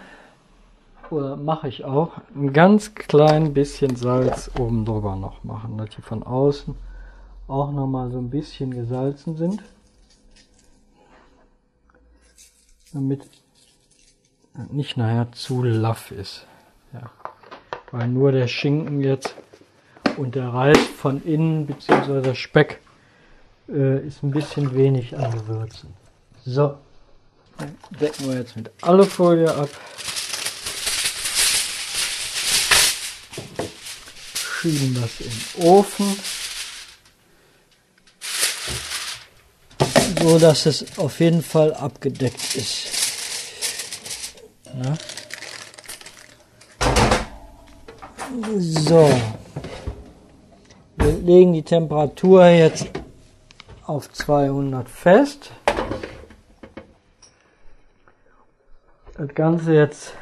[1.09, 6.01] oder mache ich auch, ein ganz klein bisschen Salz oben drüber noch machen, dass die
[6.01, 6.73] von außen
[7.49, 9.61] auch noch mal so ein bisschen gesalzen sind.
[12.93, 13.27] Damit
[14.71, 16.47] nicht nachher zu laff ist.
[16.93, 17.11] Ja.
[17.91, 19.35] Weil nur der Schinken jetzt
[20.15, 22.33] und der Reis von innen bzw.
[22.35, 22.79] Speck
[23.67, 25.93] äh, ist ein bisschen wenig an Gewürzen.
[26.45, 26.77] So,
[27.99, 29.69] decken wir jetzt mit Alufolie ab.
[34.61, 36.19] Schieben das in den Ofen.
[40.21, 42.87] So dass es auf jeden Fall abgedeckt ist.
[44.73, 44.97] Ne?
[48.57, 49.09] So.
[50.97, 52.87] Wir legen die Temperatur jetzt
[53.85, 55.51] auf 200 fest.
[59.17, 60.13] Das Ganze jetzt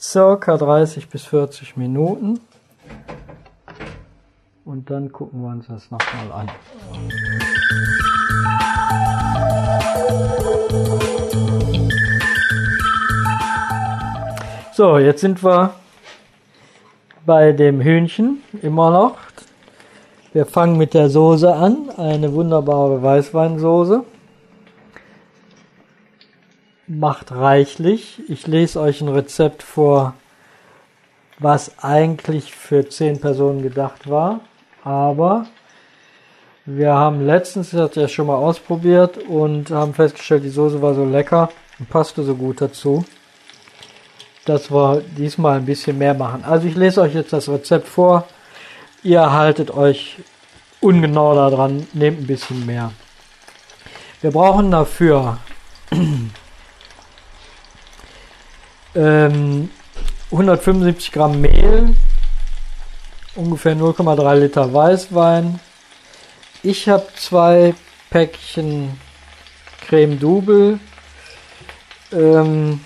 [0.00, 2.40] circa 30 bis 40 Minuten.
[4.64, 6.50] Und dann gucken wir uns das nochmal an.
[14.74, 15.74] So, jetzt sind wir
[17.24, 19.18] bei dem Hühnchen immer noch.
[20.32, 24.02] Wir fangen mit der Soße an, eine wunderbare Weißweinsoße.
[26.86, 28.20] Macht reichlich.
[28.28, 30.14] Ich lese euch ein Rezept vor,
[31.38, 34.40] was eigentlich für zehn Personen gedacht war.
[34.84, 35.46] Aber
[36.64, 41.04] wir haben letztens, das ja schon mal ausprobiert und haben festgestellt, die Soße war so
[41.04, 43.04] lecker und passte so gut dazu
[44.46, 46.44] dass wir diesmal ein bisschen mehr machen.
[46.44, 48.26] Also ich lese euch jetzt das Rezept vor.
[49.02, 50.16] Ihr haltet euch
[50.80, 52.92] ungenau daran, nehmt ein bisschen mehr.
[54.22, 55.38] Wir brauchen dafür
[58.96, 59.70] ähm,
[60.32, 61.94] 175 Gramm Mehl,
[63.34, 65.60] ungefähr 0,3 Liter Weißwein.
[66.62, 67.74] Ich habe zwei
[68.10, 68.98] Päckchen
[69.86, 70.80] Creme Double
[72.12, 72.80] ähm,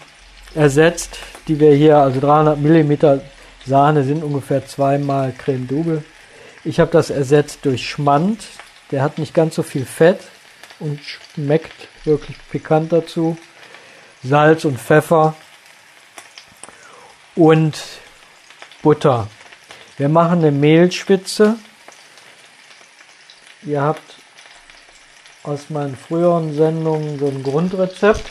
[0.55, 1.19] ersetzt
[1.51, 3.23] die wir hier, also 300 Millimeter
[3.67, 6.05] Sahne sind ungefähr zweimal Creme Double.
[6.65, 8.45] Ich habe das ersetzt durch Schmand.
[8.93, 10.21] Der hat nicht ganz so viel Fett
[10.79, 13.37] und schmeckt wirklich pikant dazu.
[14.23, 15.35] Salz und Pfeffer
[17.37, 17.78] und
[18.83, 19.28] Butter.
[19.97, 21.57] Wir machen eine Mehlschwitze.
[23.62, 24.03] Ihr habt
[25.43, 28.24] aus meinen früheren Sendungen so ein Grundrezept.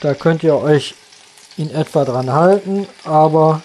[0.00, 0.94] Da könnt ihr euch
[1.56, 3.62] in etwa dran halten, aber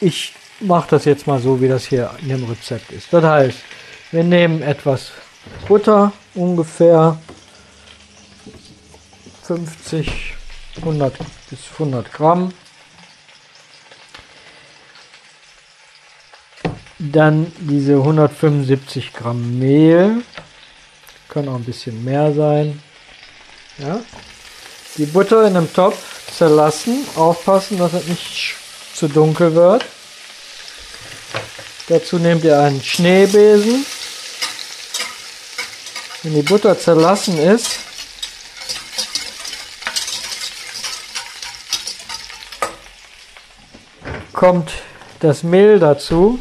[0.00, 3.12] ich mache das jetzt mal so, wie das hier in dem Rezept ist.
[3.12, 3.58] Das heißt,
[4.10, 5.12] wir nehmen etwas
[5.68, 7.18] Butter, ungefähr
[9.44, 10.35] 50,
[10.78, 11.14] 100
[11.50, 12.52] bis 100 Gramm.
[16.98, 20.22] Dann diese 175 Gramm Mehl.
[21.28, 22.82] Können auch ein bisschen mehr sein.
[23.78, 24.00] Ja.
[24.96, 27.06] Die Butter in einem Topf zerlassen.
[27.16, 28.54] Aufpassen, dass es nicht
[28.94, 29.84] zu dunkel wird.
[31.88, 33.84] Dazu nehmt ihr einen Schneebesen.
[36.22, 37.78] Wenn die Butter zerlassen ist,
[44.36, 44.70] kommt
[45.20, 46.38] das Mehl dazu.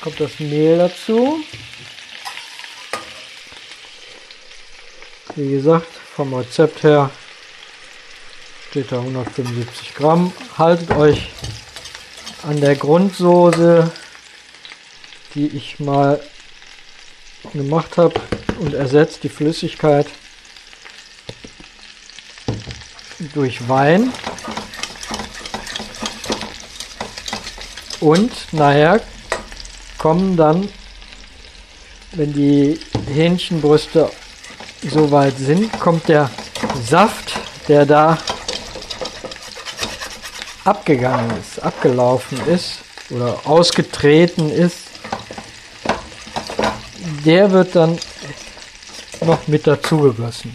[0.00, 1.40] Kommt das Mehl dazu.
[5.34, 7.10] Wie gesagt, vom Rezept her
[8.70, 10.32] steht da 175 Gramm.
[10.56, 11.30] Haltet euch
[12.44, 13.90] an der Grundsoße,
[15.34, 16.22] die ich mal
[17.52, 18.20] gemacht habe
[18.60, 20.06] und ersetzt die Flüssigkeit
[23.34, 24.12] durch Wein.
[28.00, 29.00] Und nachher
[29.98, 30.68] kommen dann,
[32.12, 32.78] wenn die
[33.12, 34.10] Hähnchenbrüste
[34.88, 36.30] soweit sind, kommt der
[36.88, 37.32] Saft,
[37.66, 38.18] der da
[40.64, 44.78] abgegangen ist, abgelaufen ist oder ausgetreten ist,
[47.24, 47.98] der wird dann
[49.24, 50.54] noch mit dazu gegossen.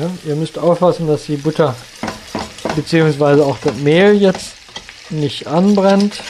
[0.00, 1.76] Ja, ihr müsst aufpassen, dass die Butter
[2.74, 3.42] bzw.
[3.42, 4.56] auch das Mehl jetzt
[5.08, 6.20] nicht anbrennt.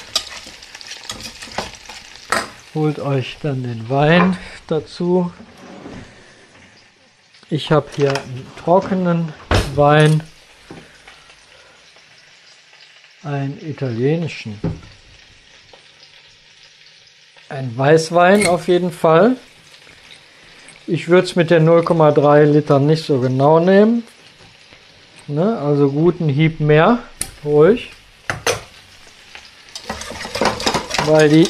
[2.75, 4.37] Holt euch dann den Wein
[4.67, 5.33] dazu.
[7.49, 9.33] Ich habe hier einen trockenen
[9.75, 10.23] Wein,
[13.23, 14.61] einen italienischen.
[17.49, 19.39] Ein Weißwein auf jeden Fall.
[20.87, 24.05] Ich würde es mit den 0,3 Liter nicht so genau nehmen.
[25.27, 25.59] Ne?
[25.59, 26.99] Also guten Hieb mehr,
[27.43, 27.91] ruhig.
[31.07, 31.49] Weil die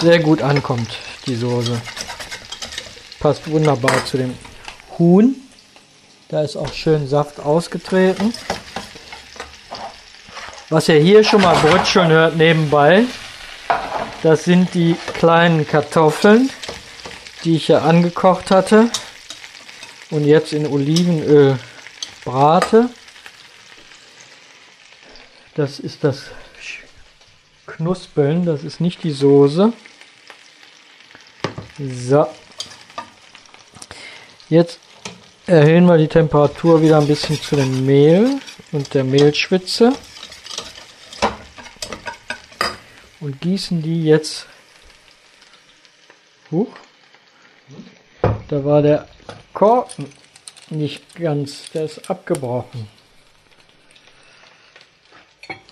[0.00, 0.96] sehr gut ankommt,
[1.26, 1.80] die Soße.
[3.18, 4.34] Passt wunderbar zu dem
[4.96, 5.34] Huhn.
[6.28, 8.32] Da ist auch schön Saft ausgetreten.
[10.68, 13.04] Was ihr hier schon mal brutscheln hört nebenbei,
[14.22, 16.50] das sind die kleinen Kartoffeln,
[17.48, 18.90] die ich ja angekocht hatte
[20.10, 21.58] und jetzt in Olivenöl
[22.22, 22.90] brate.
[25.54, 26.24] Das ist das
[27.66, 29.72] Knuspeln, das ist nicht die Soße.
[31.78, 32.26] So.
[34.50, 34.78] Jetzt
[35.46, 38.42] erhöhen wir die Temperatur wieder ein bisschen zu dem Mehl
[38.72, 39.94] und der Mehlschwitze
[43.20, 44.44] und gießen die jetzt
[46.50, 46.68] Huch.
[48.48, 49.06] Da war der
[49.52, 50.10] Korken
[50.70, 52.88] nicht ganz, der ist abgebrochen.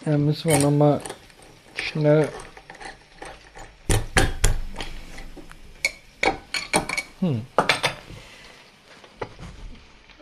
[0.04, 1.00] Da müssen wir noch mal
[1.74, 2.28] schnell
[7.20, 7.46] hm.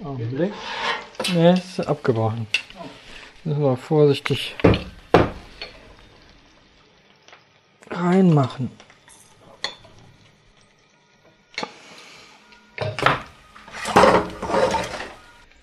[0.04, 0.52] Augenblick.
[1.32, 2.46] Ne, ist abgebrochen.
[3.42, 4.54] Müssen wir vorsichtig
[7.90, 8.70] reinmachen.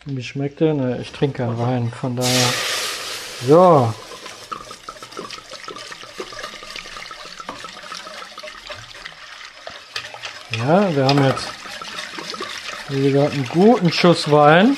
[0.06, 0.74] Wie schmeckt der?
[0.74, 2.54] Ne, ich trinke keinen Wein, von daher.
[3.48, 3.94] So.
[10.58, 11.48] Ja, wir haben jetzt,
[12.90, 14.76] wie einen guten Schuss Wein.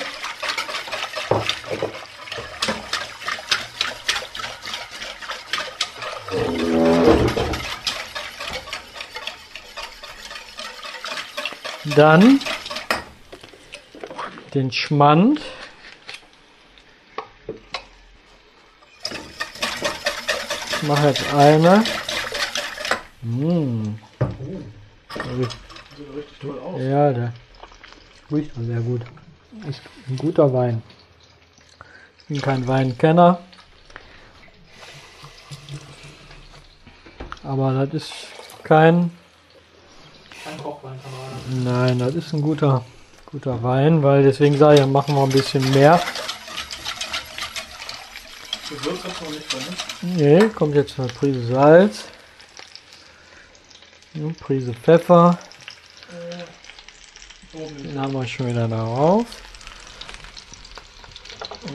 [11.96, 12.40] Dann
[14.54, 15.40] den Schmand.
[20.70, 21.84] Ich mache jetzt eine.
[23.22, 23.94] Mmh.
[26.78, 27.32] Ja, der
[28.30, 29.02] riecht sehr gut.
[29.68, 30.82] Ist ein guter Wein.
[32.28, 33.40] bin kein Weinkenner.
[37.42, 38.12] Aber das ist
[38.62, 39.10] kein.
[40.42, 40.98] Kein Kochwein,
[41.62, 42.84] Nein, das ist ein guter,
[43.34, 46.00] guter Wein, weil deswegen sage ich, machen wir ein bisschen mehr.
[48.70, 49.62] Gewürz hast du noch nicht drin,
[50.02, 52.04] Nee, kommt jetzt eine Prise Salz.
[54.14, 55.36] Eine Prise Pfeffer.
[57.52, 59.26] Den haben wir schon wieder darauf.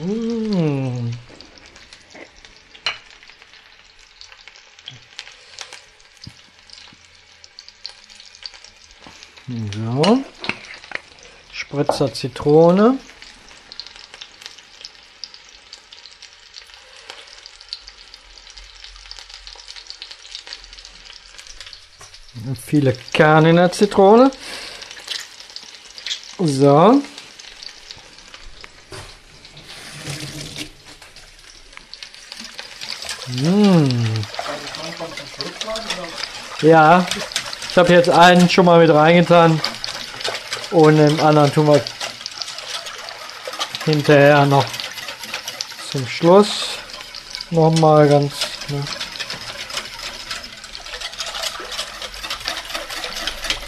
[0.02, 1.10] Mmh.
[9.74, 10.24] So.
[11.90, 12.98] Spritzer Zitrone.
[22.64, 24.30] Viele Kerne in der Zitrone.
[26.38, 27.02] So.
[33.26, 33.88] Mmh.
[36.62, 37.06] Ja,
[37.70, 39.60] ich habe jetzt einen schon mal mit reingetan
[40.70, 41.82] und den anderen tun wir
[43.84, 44.64] hinterher noch
[45.90, 46.78] zum Schluss
[47.50, 48.32] noch mal ganz.
[48.68, 48.82] Ne.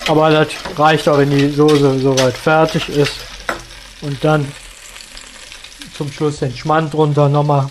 [0.08, 3.14] Aber das reicht auch, wenn die Soße soweit fertig ist.
[4.02, 4.50] Und dann
[5.96, 7.70] zum Schluss den Schmand drunter nochmal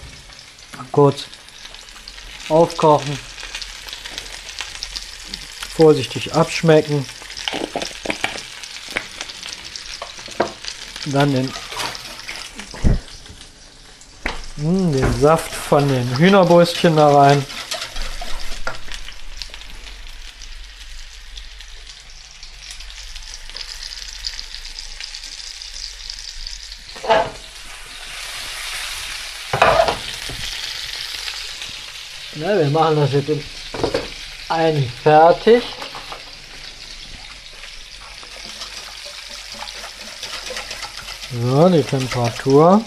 [0.92, 1.26] kurz
[2.50, 3.18] aufkochen.
[5.76, 7.06] Vorsichtig abschmecken.
[11.12, 11.54] Dann den,
[14.56, 17.46] mh, den Saft von den Hühnerbrüstchen da rein.
[32.36, 33.44] Ja, wir machen das jetzt in
[34.48, 35.64] einen fertig.
[41.42, 42.86] So, die Temperatur.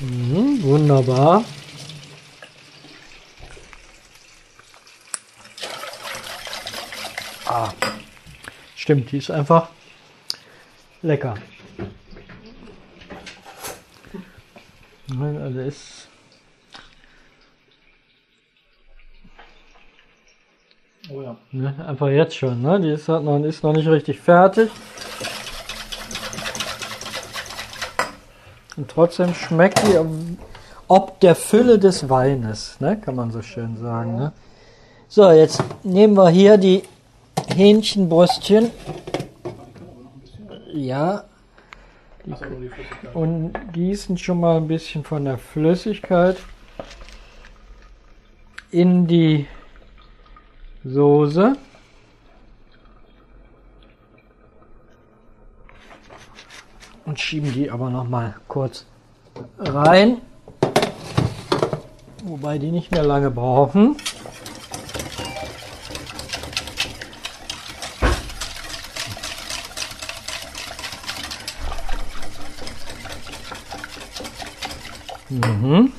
[0.00, 1.44] Mhm, wunderbar.
[7.46, 7.72] Ah,
[8.74, 9.68] stimmt, die ist einfach
[11.02, 11.36] lecker.
[15.20, 16.08] Also ist
[21.10, 21.37] Oh ja.
[21.52, 22.80] Ne, einfach jetzt schon, ne?
[22.80, 24.70] Die ist, noch, ist noch nicht richtig fertig.
[28.76, 29.98] Und trotzdem schmeckt die
[30.90, 32.98] ob der Fülle des Weines, ne?
[32.98, 34.32] Kann man so schön sagen, ne?
[35.06, 36.82] So, jetzt nehmen wir hier die
[37.54, 38.70] Hähnchenbrüstchen.
[40.72, 41.24] Ja.
[43.14, 46.36] Und gießen schon mal ein bisschen von der Flüssigkeit
[48.70, 49.46] in die
[50.84, 51.56] Soße.
[57.04, 58.84] Und schieben die aber noch mal kurz
[59.58, 60.20] rein.
[62.24, 63.96] Wobei die nicht mehr lange brauchen.
[75.30, 75.92] Mhm.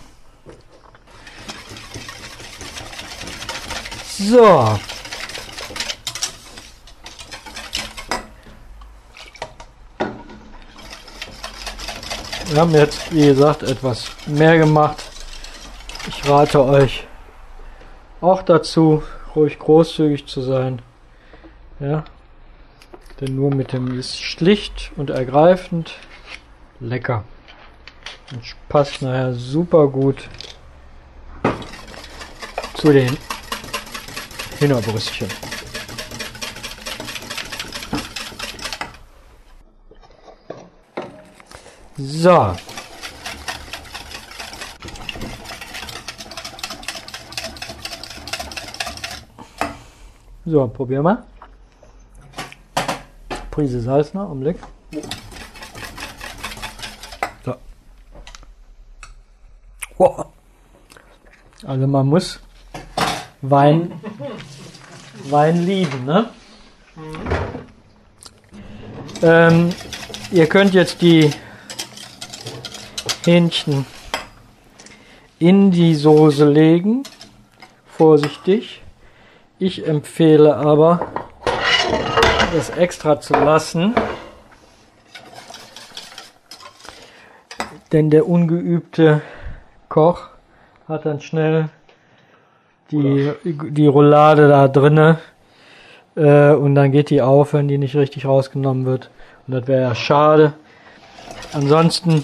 [4.20, 4.78] So.
[12.48, 15.02] Wir haben jetzt, wie gesagt, etwas mehr gemacht.
[16.10, 17.08] Ich rate euch
[18.20, 19.04] auch dazu,
[19.38, 20.82] ruhig großzügig zu sein.
[21.80, 22.04] Ja.
[23.22, 25.94] Denn nur mit dem ist schlicht und ergreifend
[26.82, 27.24] lecker.
[28.34, 30.28] Und passt nachher super gut
[32.74, 33.18] zu den
[34.60, 35.28] Hühnerbrüstchen.
[41.98, 42.56] So.
[50.46, 51.24] So, probieren wir.
[53.52, 54.58] Prise Salz noch, Blick.
[57.46, 57.56] So.
[59.98, 60.26] Wow.
[61.66, 62.40] Also man muss
[63.42, 63.94] Wein,
[65.26, 66.30] Wein lieben, ne?
[69.22, 69.70] Ähm,
[70.32, 71.32] ihr könnt jetzt die
[73.26, 73.86] Hähnchen
[75.40, 77.04] in die Soße legen.
[77.86, 78.82] Vorsichtig.
[79.58, 81.08] Ich empfehle aber
[82.54, 83.94] das extra zu lassen.
[87.92, 89.22] Denn der ungeübte
[89.90, 90.30] Koch
[90.88, 91.70] hat dann schnell
[92.92, 95.20] die, die Roulade da drinne
[96.16, 99.10] äh, und dann geht die auf, wenn die nicht richtig rausgenommen wird.
[99.48, 100.54] Und das wäre ja schade.
[101.54, 102.24] Ansonsten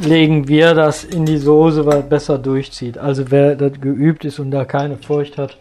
[0.00, 2.98] legen wir das in die Soße, weil es besser durchzieht.
[2.98, 5.58] Also wer das geübt ist und da keine Furcht hat.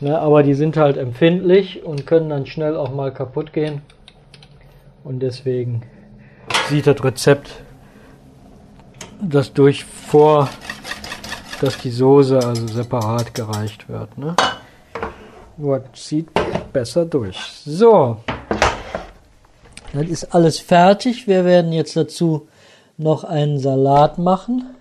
[0.00, 3.82] Ne, aber die sind halt empfindlich und können dann schnell auch mal kaputt gehen.
[5.04, 5.82] Und deswegen
[6.68, 7.62] sieht das Rezept
[9.20, 10.48] das durch vor,
[11.62, 14.18] dass die Soße also separat gereicht wird.
[14.18, 14.34] Ne?
[15.56, 16.28] What zieht
[16.72, 17.38] besser durch.
[17.64, 18.16] So.
[19.92, 21.28] Das ist alles fertig.
[21.28, 22.48] Wir werden jetzt dazu
[22.96, 24.74] noch einen Salat machen.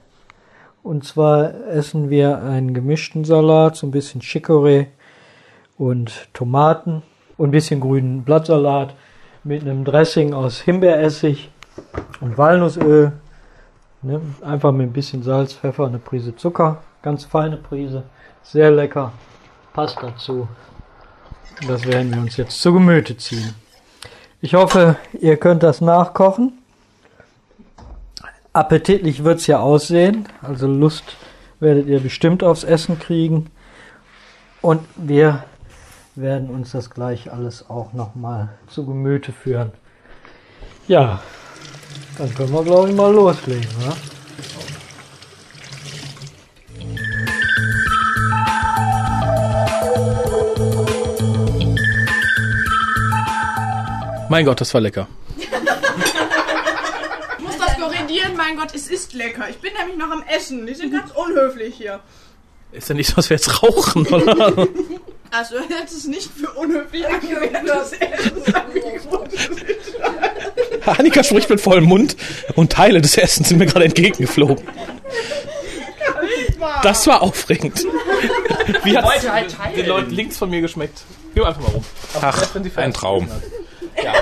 [0.81, 4.87] Und zwar essen wir einen gemischten Salat, so ein bisschen Chicorée
[5.77, 7.03] und Tomaten
[7.37, 8.95] und ein bisschen grünen Blattsalat
[9.43, 11.51] mit einem Dressing aus Himbeeressig
[12.21, 13.13] und Walnussöl.
[14.03, 14.21] Ne?
[14.41, 18.03] Einfach mit ein bisschen Salz, Pfeffer, eine Prise Zucker, ganz feine Prise,
[18.43, 19.11] sehr lecker,
[19.73, 20.47] passt dazu.
[21.67, 23.53] Das werden wir uns jetzt zu Gemüte ziehen.
[24.41, 26.53] Ich hoffe, ihr könnt das nachkochen.
[28.53, 31.15] Appetitlich wird's ja aussehen, also Lust
[31.59, 33.51] werdet ihr bestimmt aufs Essen kriegen.
[34.61, 35.43] Und wir
[36.15, 39.71] werden uns das gleich alles auch nochmal zu Gemüte führen.
[40.87, 41.21] Ja,
[42.17, 43.67] dann können wir glaube ich mal loslegen.
[43.79, 43.95] Ne?
[54.29, 55.09] Mein Gott, das war lecker.
[55.37, 55.49] Ich
[57.39, 59.49] muss das korrigieren, mein Gott, es ist lecker.
[59.49, 60.65] Ich bin nämlich noch am Essen.
[60.65, 61.99] Die sind ganz unhöflich hier.
[62.71, 64.67] Ist ja nicht so, dass wir jetzt rauchen, oder?
[65.31, 68.43] Also, jetzt ist nicht für unhöflich angewendet, das Essen.
[70.97, 72.15] Annika spricht mit vollem Mund
[72.55, 74.65] und Teile des Essens sind mir gerade entgegengeflogen.
[76.83, 77.83] Das war aufregend.
[78.83, 81.03] Wie hat halt den Leuten links von mir geschmeckt?
[81.33, 81.83] Geh einfach mal rum.
[82.13, 83.29] Aber Ach, ein Traum.
[84.03, 84.13] Ja.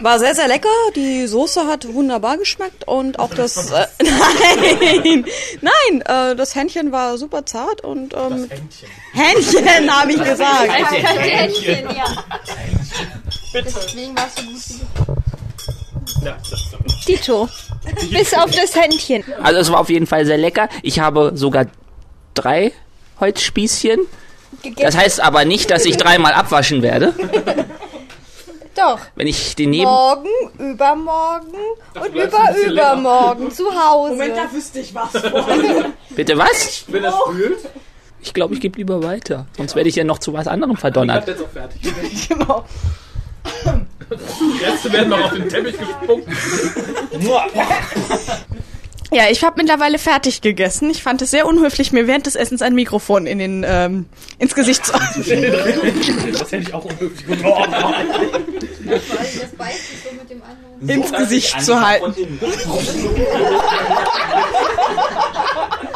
[0.00, 0.68] War sehr, sehr lecker.
[0.96, 3.70] Die Soße hat wunderbar geschmeckt und auch das.
[3.70, 5.24] Äh, nein!
[5.60, 8.14] Nein, äh, das Händchen war super zart und.
[8.14, 8.48] Ähm,
[9.12, 9.64] Händchen.
[9.64, 10.68] Händchen, habe ich gesagt.
[10.68, 12.04] Händchen, ja.
[13.54, 14.84] Deswegen warst du gut.
[16.22, 16.36] Ja.
[18.10, 19.24] Bis auf das Händchen.
[19.42, 20.68] Also es war auf jeden Fall sehr lecker.
[20.82, 21.66] Ich habe sogar
[22.34, 22.72] drei
[23.20, 24.00] Holzspießchen.
[24.76, 27.14] Das heißt aber nicht, dass ich dreimal abwaschen werde.
[28.76, 28.98] Doch.
[29.14, 29.84] Wenn ich den neben...
[29.84, 30.28] Morgen,
[30.58, 31.54] übermorgen
[31.94, 34.12] und ein bisschen überübermorgen zu Hause.
[34.12, 35.12] Moment, da wüsste ich was.
[36.10, 36.84] Bitte was?
[36.88, 37.58] Wenn das fühlt,
[38.20, 39.46] Ich glaube, ich gebe lieber weiter.
[39.56, 41.28] Sonst werde ich ja noch zu was anderem ich hab verdonnert.
[41.28, 41.80] jetzt auch fertig.
[42.28, 42.64] genau.
[44.10, 46.28] Die Reste werden noch auf den Teppich gespuckt.
[49.14, 50.90] Ja, ich habe mittlerweile fertig gegessen.
[50.90, 54.06] Ich fand es sehr unhöflich, mir während des Essens ein Mikrofon in den, ähm,
[54.40, 55.14] ins Gesicht zu Das
[56.50, 57.72] hätte ich auch unhöflich gefunden.
[58.86, 59.02] Das
[59.56, 60.88] beißt sich so mit dem anderen.
[60.88, 62.40] ins Gesicht zu halten.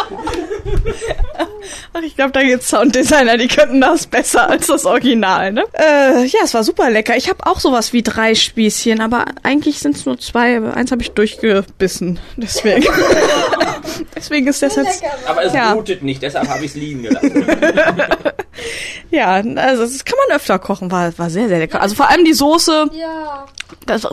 [1.92, 5.64] Ach, ich glaube, da gibt's Sounddesigner, die könnten das besser als das Original, ne?
[5.72, 7.16] Äh, ja, es war super lecker.
[7.16, 10.60] Ich habe auch sowas wie drei Spießchen, aber eigentlich sind es nur zwei.
[10.72, 12.18] Eins habe ich durchgebissen.
[12.36, 12.84] Deswegen.
[14.16, 15.02] Deswegen ist das jetzt.
[15.26, 15.72] Aber es Ja.
[15.72, 17.46] blutet nicht, deshalb habe ich es liegen gelassen.
[19.10, 20.90] Ja, also das kann man öfter kochen.
[20.90, 21.80] War, war sehr, sehr lecker.
[21.80, 22.90] Also vor allem die Soße.
[22.92, 23.46] Ja.
[23.86, 24.06] Das,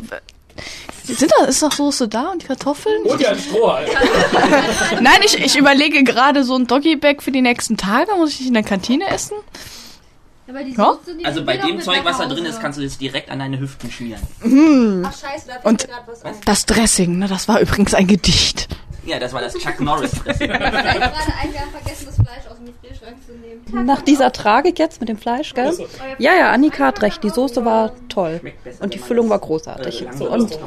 [1.04, 3.04] sind da, ist noch Soße da und die Kartoffeln?
[3.06, 4.00] Hol dir ein Stroh, Alter.
[5.02, 8.16] Nein, ich, ich überlege gerade so ein Doggy-Bag für die nächsten Tage.
[8.16, 9.36] Muss ich in der Kantine essen?
[10.48, 10.98] Ja?
[11.24, 13.92] Also bei dem Zeug, was da drin ist, kannst du jetzt direkt an deine Hüften
[13.92, 14.22] schmieren.
[15.06, 16.36] Ach scheiße, da Und- was ein.
[16.46, 18.68] Das Dressing, ne, das war übrigens ein Gedicht.
[19.06, 20.50] Ja, das war das Chuck Norris Dressing.
[20.50, 22.74] Ich habe gerade ein, haben vergessen, das Fleisch aus dem.
[23.72, 25.74] Nach dieser Tragik jetzt mit dem Fleisch, gell?
[26.18, 27.24] Ja, ja, Annika hat recht.
[27.24, 28.42] Die Soße war toll.
[28.80, 30.06] Und die Füllung war großartig.
[30.20, 30.60] Und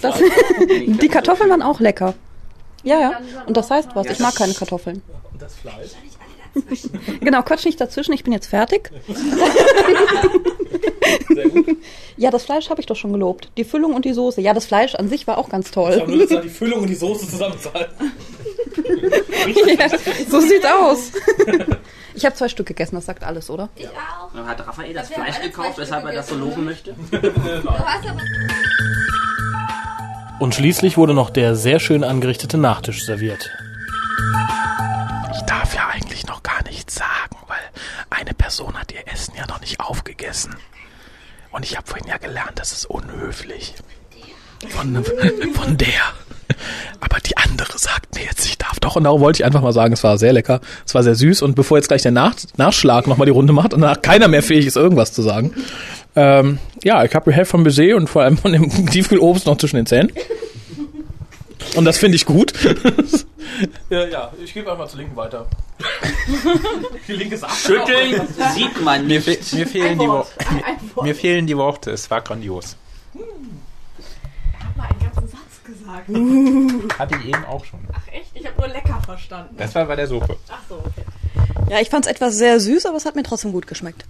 [0.00, 0.18] das,
[0.68, 2.14] die Kartoffeln waren auch lecker.
[2.82, 3.12] Ja, ja.
[3.46, 4.06] Und das heißt was?
[4.06, 5.02] Ich mag keine Kartoffeln.
[5.32, 5.92] Und das Fleisch?
[7.20, 8.12] Genau, quatsch nicht dazwischen.
[8.12, 8.90] Ich bin jetzt fertig.
[12.16, 13.50] Ja, das Fleisch habe ich doch schon gelobt.
[13.56, 14.40] Die Füllung und die Soße.
[14.40, 16.06] Ja, das Fleisch an sich war auch ganz Ich habe toll.
[16.08, 18.12] nur gesagt, die Füllung und die Soße zusammenzuhalten.
[19.78, 19.88] Ja,
[20.30, 21.10] so sieht's aus.
[22.14, 23.68] Ich habe zwei Stück gegessen, das sagt alles, oder?
[23.76, 24.32] Ich auch.
[24.34, 26.94] Dann hat Raphael das Fleisch gekauft, weshalb er das so loben möchte.
[30.38, 33.50] Und schließlich wurde noch der sehr schön angerichtete Nachtisch serviert.
[35.34, 37.58] Ich darf ja eigentlich noch gar nichts sagen, weil
[38.10, 40.54] eine Person hat ihr Essen ja noch nicht aufgegessen.
[41.54, 43.74] Und ich habe vorhin ja gelernt, das ist unhöflich.
[44.70, 45.04] Von,
[45.54, 45.86] von der.
[47.00, 48.96] Aber die andere sagt mir jetzt, ich darf doch.
[48.96, 51.42] Und darum wollte ich einfach mal sagen, es war sehr lecker, es war sehr süß.
[51.42, 54.42] Und bevor jetzt gleich der Nach Nachschlag nochmal die Runde macht und danach keiner mehr
[54.42, 55.54] fähig ist, irgendwas zu sagen.
[56.16, 59.76] Ähm, ja, ich habe Hälfte vom Baiser und vor allem von dem Tiefkühlobst noch zwischen
[59.76, 60.10] den Zähnen.
[61.76, 62.52] Und das finde ich gut.
[63.90, 65.46] ja, ja, ich gebe einfach zur Linken weiter.
[67.08, 69.44] die linke ist Schütteln sieht man Mir, nicht.
[69.44, 70.24] fe mir, fehlen die Wo-
[70.96, 71.90] mir, mir fehlen die Worte.
[71.90, 72.76] Es war grandios.
[74.76, 76.08] Mal einen ganzen Satz gesagt.
[76.98, 77.80] Hatte ich eben auch schon.
[77.92, 78.30] Ach echt?
[78.34, 79.54] Ich habe nur lecker verstanden.
[79.58, 80.36] Das war bei der Suppe.
[80.48, 81.04] Ach so, okay.
[81.70, 84.04] Ja, ich fand es etwas sehr süß, aber es hat mir trotzdem gut geschmeckt.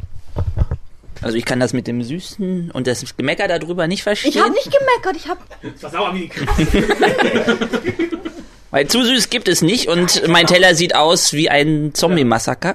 [1.25, 4.31] Also ich kann das mit dem Süßen und das Gemecker darüber nicht verstehen.
[4.31, 5.41] Ich habe nicht gemeckert, ich habe
[5.81, 8.15] Das war sauer wie die.
[8.71, 12.75] Weil zu süß gibt es nicht und mein Teller sieht aus wie ein Zombie-Massaker.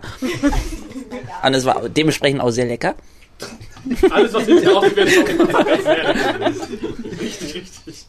[1.44, 2.96] Und es war dementsprechend auch sehr lecker.
[4.10, 5.26] Alles, was hinterher aussieht, wird schon
[7.22, 8.06] Richtig, richtig.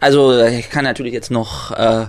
[0.00, 2.06] Also ich kann natürlich jetzt noch äh,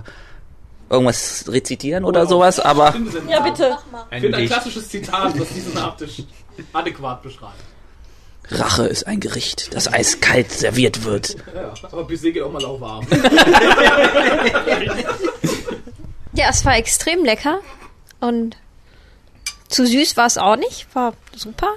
[0.90, 2.94] irgendwas rezitieren oder sowas, aber
[3.26, 3.78] Ja, bitte.
[4.10, 6.24] Ich finde ein klassisches Zitat, das diesen Nachtisch
[6.72, 7.62] adäquat beschreibt.
[8.50, 11.36] Rache ist ein Gericht, das eiskalt serviert wird.
[11.54, 13.06] Ja, aber Baiser geht auch mal lauwarm.
[16.32, 17.60] Ja, es war extrem lecker
[18.20, 18.56] und
[19.68, 21.74] zu süß war es auch nicht, war super.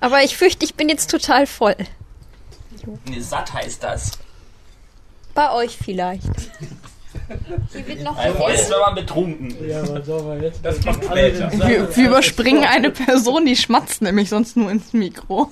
[0.00, 1.76] Aber ich fürchte, ich bin jetzt total voll.
[3.20, 4.12] Satt heißt das.
[5.34, 6.24] Bei euch vielleicht.
[7.72, 9.54] Hier wird noch Jetzt wird man betrunken.
[9.68, 10.64] Ja, was soll man jetzt?
[10.64, 11.50] Das kommt später.
[11.52, 15.50] Wir, wir überspringen eine Person, die schmatzt nämlich sonst nur ins Mikro.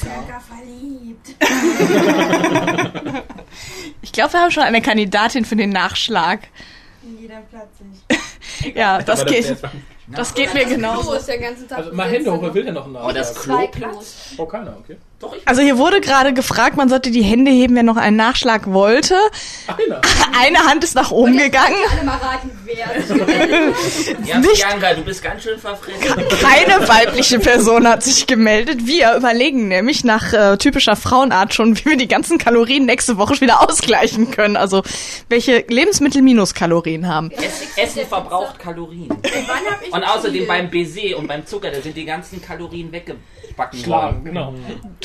[0.00, 1.34] Sogar verliebt.
[4.02, 6.40] Ich glaube, wir haben schon eine Kandidatin für den Nachschlag.
[7.20, 8.22] Jeder Platz nicht.
[8.76, 9.56] Ja, das Aber das geht,
[10.08, 11.14] das geht mir genauso.
[11.14, 11.28] ist.
[11.72, 13.88] Also mal Hände hoch, wer will denn noch einen Oh, das Zwei Klo.
[14.36, 14.98] Oh, keiner, okay.
[15.44, 19.14] Also hier wurde gerade gefragt, man sollte die Hände heben, wer noch einen Nachschlag wollte.
[19.66, 20.00] Einer.
[20.40, 21.76] Eine Hand ist nach oben gegangen.
[21.92, 22.76] Alle mal raten, wer.
[24.26, 26.00] Ja, Nicht- Bianca, du bist ganz schön verfressen.
[26.40, 28.86] Keine weibliche Person hat sich gemeldet.
[28.86, 33.40] Wir überlegen nämlich nach äh, typischer Frauenart schon, wie wir die ganzen Kalorien nächste Woche
[33.40, 34.56] wieder ausgleichen können.
[34.56, 34.82] Also
[35.28, 37.30] welche Lebensmittel Minuskalorien haben.
[37.32, 39.08] Essen, Essen verbraucht Kalorien.
[39.10, 39.20] Wann
[39.70, 40.46] hab ich Und außerdem viel?
[40.46, 44.24] beim Baiser und beim Zucker, da sind die ganzen Kalorien weggebacken Schlagen, worden.
[44.24, 44.54] genau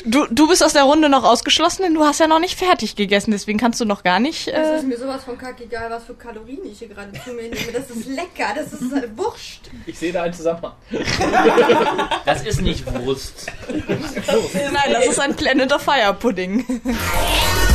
[0.08, 2.96] du, du bist aus der Runde noch ausgeschlossen, denn du hast ja noch nicht fertig
[2.96, 4.48] gegessen, deswegen kannst du noch gar nicht.
[4.48, 7.12] Äh das ist äh, mir sowas von kack egal, was für Kalorien ich hier gerade
[7.24, 7.56] zu mir nehme.
[7.74, 9.70] Das ist lecker, das ist äh, halt Wurst.
[9.86, 10.74] Ich sehe da einen Zusammenhang.
[12.26, 13.48] das ist nicht Wurst.
[13.70, 16.82] Nein, das ist ein Planet of Fire Pudding.